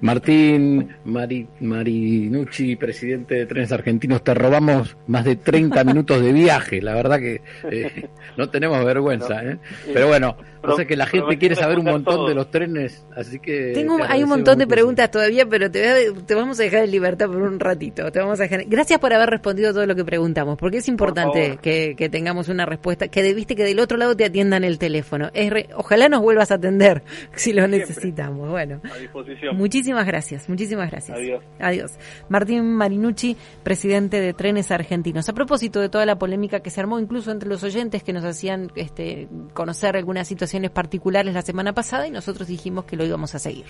Martín 0.00 0.96
Mari, 1.04 1.48
Marinucci, 1.60 2.76
presidente 2.76 3.34
de 3.34 3.46
Trenes 3.46 3.72
Argentinos, 3.72 4.22
te 4.22 4.34
robamos 4.34 4.96
más 5.06 5.24
de 5.24 5.36
30 5.36 5.84
minutos 5.84 6.22
de 6.22 6.32
viaje. 6.32 6.80
La 6.80 6.94
verdad 6.94 7.18
que 7.18 7.42
eh, 7.70 8.08
no 8.36 8.48
tenemos 8.50 8.84
vergüenza. 8.84 9.42
¿eh? 9.44 9.58
Pero 9.92 10.08
bueno, 10.08 10.36
no 10.62 10.76
sé 10.76 10.86
que 10.86 10.96
la 10.96 11.06
gente 11.06 11.38
quiere 11.38 11.56
saber 11.56 11.78
un 11.78 11.86
montón 11.86 12.28
de 12.28 12.34
los 12.34 12.50
trenes, 12.50 13.04
así 13.16 13.38
que... 13.38 13.72
Tengo, 13.72 13.98
hay 14.06 14.22
un 14.22 14.28
montón 14.28 14.58
de 14.58 14.66
preguntas 14.66 15.10
todavía, 15.10 15.46
pero 15.46 15.70
te, 15.70 16.12
te 16.26 16.34
vamos 16.34 16.60
a 16.60 16.62
dejar 16.62 16.84
en 16.84 16.90
libertad 16.90 17.26
por 17.26 17.42
un 17.42 17.58
ratito. 17.58 18.10
Te 18.12 18.20
vamos 18.20 18.40
a 18.40 18.46
Gracias 18.46 18.98
por 18.98 19.12
haber 19.12 19.30
respondido 19.30 19.72
todo 19.72 19.86
lo 19.86 19.94
que 19.94 20.04
preguntamos, 20.04 20.58
porque 20.58 20.78
es 20.78 20.88
importante 20.88 21.58
que, 21.62 22.08
tengamos 22.10 22.48
una 22.48 22.66
respuesta, 22.66 23.08
que 23.08 23.22
debiste 23.22 23.56
que 23.56 23.64
del 23.64 23.78
otro 23.78 23.96
lado 23.96 24.16
te 24.16 24.24
atiendan 24.24 24.64
el 24.64 24.78
teléfono. 24.78 25.30
Es 25.32 25.52
ojalá 25.74 26.08
nos 26.08 26.20
vuelvas 26.20 26.50
a 26.50 26.54
atender 26.54 27.02
si 27.34 27.52
lo 27.52 27.66
necesitamos. 27.66 28.50
Bueno, 28.50 28.80
a 28.92 28.98
disposición. 28.98 29.51
Muchísimas 29.52 29.82
Muchísimas 29.82 30.06
gracias, 30.06 30.48
muchísimas 30.48 30.90
gracias. 30.90 31.18
Adiós. 31.18 31.42
Adiós. 31.58 31.92
Martín 32.28 32.72
Marinucci, 32.74 33.36
presidente 33.62 34.20
de 34.20 34.32
Trenes 34.32 34.70
Argentinos. 34.70 35.28
A 35.28 35.32
propósito 35.32 35.80
de 35.80 35.88
toda 35.88 36.06
la 36.06 36.16
polémica 36.18 36.60
que 36.60 36.70
se 36.70 36.80
armó 36.80 36.98
incluso 37.00 37.30
entre 37.30 37.48
los 37.48 37.62
oyentes 37.62 38.02
que 38.02 38.12
nos 38.12 38.24
hacían 38.24 38.70
este, 38.76 39.28
conocer 39.54 39.96
algunas 39.96 40.28
situaciones 40.28 40.70
particulares 40.70 41.34
la 41.34 41.42
semana 41.42 41.72
pasada 41.72 42.06
y 42.06 42.10
nosotros 42.10 42.48
dijimos 42.48 42.84
que 42.84 42.96
lo 42.96 43.04
íbamos 43.04 43.34
a 43.34 43.38
seguir. 43.38 43.64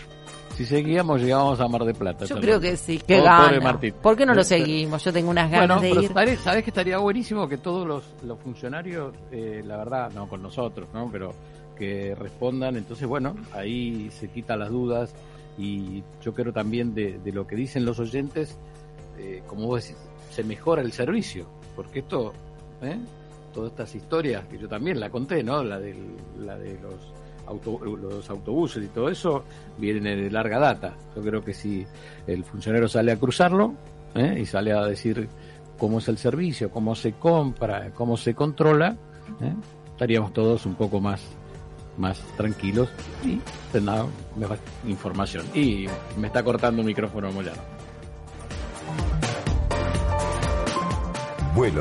Si 0.55 0.65
seguíamos, 0.67 1.21
llegábamos 1.23 1.61
a 1.61 1.69
Mar 1.69 1.85
de 1.85 1.95
Plata. 1.95 2.25
Yo 2.27 2.39
creo 2.41 2.61
que 2.61 2.77
sí, 2.77 2.99
que 2.99 3.21
Oh, 3.21 3.25
gana. 3.25 3.79
¿Por 4.03 4.17
qué 4.17 4.27
no 4.27 4.35
lo 4.35 4.45
seguimos? 4.45 5.03
Yo 5.05 5.13
tengo 5.13 5.31
unas 5.31 5.51
ganas 5.51 5.81
Bueno, 5.81 5.83
de 5.83 5.89
pero 5.89 6.03
ir. 6.03 6.13
sabes, 6.13 6.41
sabes 6.41 6.65
que 6.65 6.71
estaría 6.71 6.99
buenísimo 6.99 7.49
que 7.49 7.57
todos 7.59 7.87
los, 7.87 8.05
los 8.25 8.39
funcionarios, 8.39 9.15
eh, 9.31 9.63
la 9.65 9.77
verdad, 9.79 10.11
no 10.13 10.29
con 10.29 10.43
nosotros, 10.43 10.89
¿no? 10.93 11.09
Pero 11.11 11.33
que 11.77 12.15
respondan. 12.15 12.77
Entonces, 12.77 13.09
bueno, 13.09 13.35
ahí 13.55 14.11
se 14.11 14.29
quitan 14.29 14.59
las 14.59 14.71
dudas 14.71 15.15
y 15.59 16.03
yo 16.23 16.33
creo 16.35 16.53
también 16.53 16.95
de, 16.95 17.19
de 17.19 17.33
lo 17.33 17.47
que 17.47 17.57
dicen 17.57 17.85
los 17.85 17.99
oyentes, 17.99 18.59
eh, 19.19 19.43
como 19.47 19.67
vos 19.67 19.83
decís, 19.83 19.99
se 20.31 20.45
mejora 20.45 20.83
el 20.83 20.93
servicio, 20.93 21.47
porque 21.77 22.01
esto, 22.01 22.33
¿eh? 22.83 22.99
todas 23.53 23.71
estas 23.73 23.95
historias 23.95 24.47
que 24.47 24.59
yo 24.59 24.69
también 24.69 24.99
la 24.99 25.11
conté, 25.11 25.43
¿no? 25.43 25.63
La, 25.63 25.79
del, 25.79 25.99
la 26.41 26.57
de 26.59 26.79
los, 26.81 27.13
auto- 27.47 27.85
los 27.85 28.31
autobuses 28.31 28.83
y 28.83 28.89
todo 28.89 29.11
eso 29.11 29.45
vienen 29.77 30.05
de 30.05 30.31
larga 30.31 30.59
data. 30.59 30.97
Yo 31.15 31.21
creo 31.23 31.45
que 31.45 31.53
si 31.53 31.87
el 32.27 32.45
funcionario 32.45 32.89
sale 32.89 33.13
a 33.13 33.17
cruzarlo 33.19 33.75
¿eh? 34.15 34.39
y 34.41 34.47
sale 34.47 34.73
a 34.73 34.87
decir 34.87 35.29
cómo 35.79 35.99
es 35.99 36.09
el 36.09 36.17
servicio, 36.17 36.71
cómo 36.71 36.95
se 36.95 37.13
compra, 37.13 37.91
cómo 37.95 38.17
se 38.17 38.35
controla, 38.35 38.97
¿eh? 39.43 39.55
estaríamos 39.91 40.33
todos 40.33 40.65
un 40.65 40.75
poco 40.77 40.99
más 41.01 41.23
más 41.97 42.19
tranquilos 42.37 42.89
y 43.25 43.41
tendrá 43.73 44.07
mejor 44.37 44.59
información. 44.87 45.47
Y 45.55 45.87
me 46.17 46.27
está 46.29 46.43
cortando 46.43 46.83
el 46.83 46.87
micrófono 46.87 47.33
Moyano. 47.33 47.63
Vuelo 51.55 51.81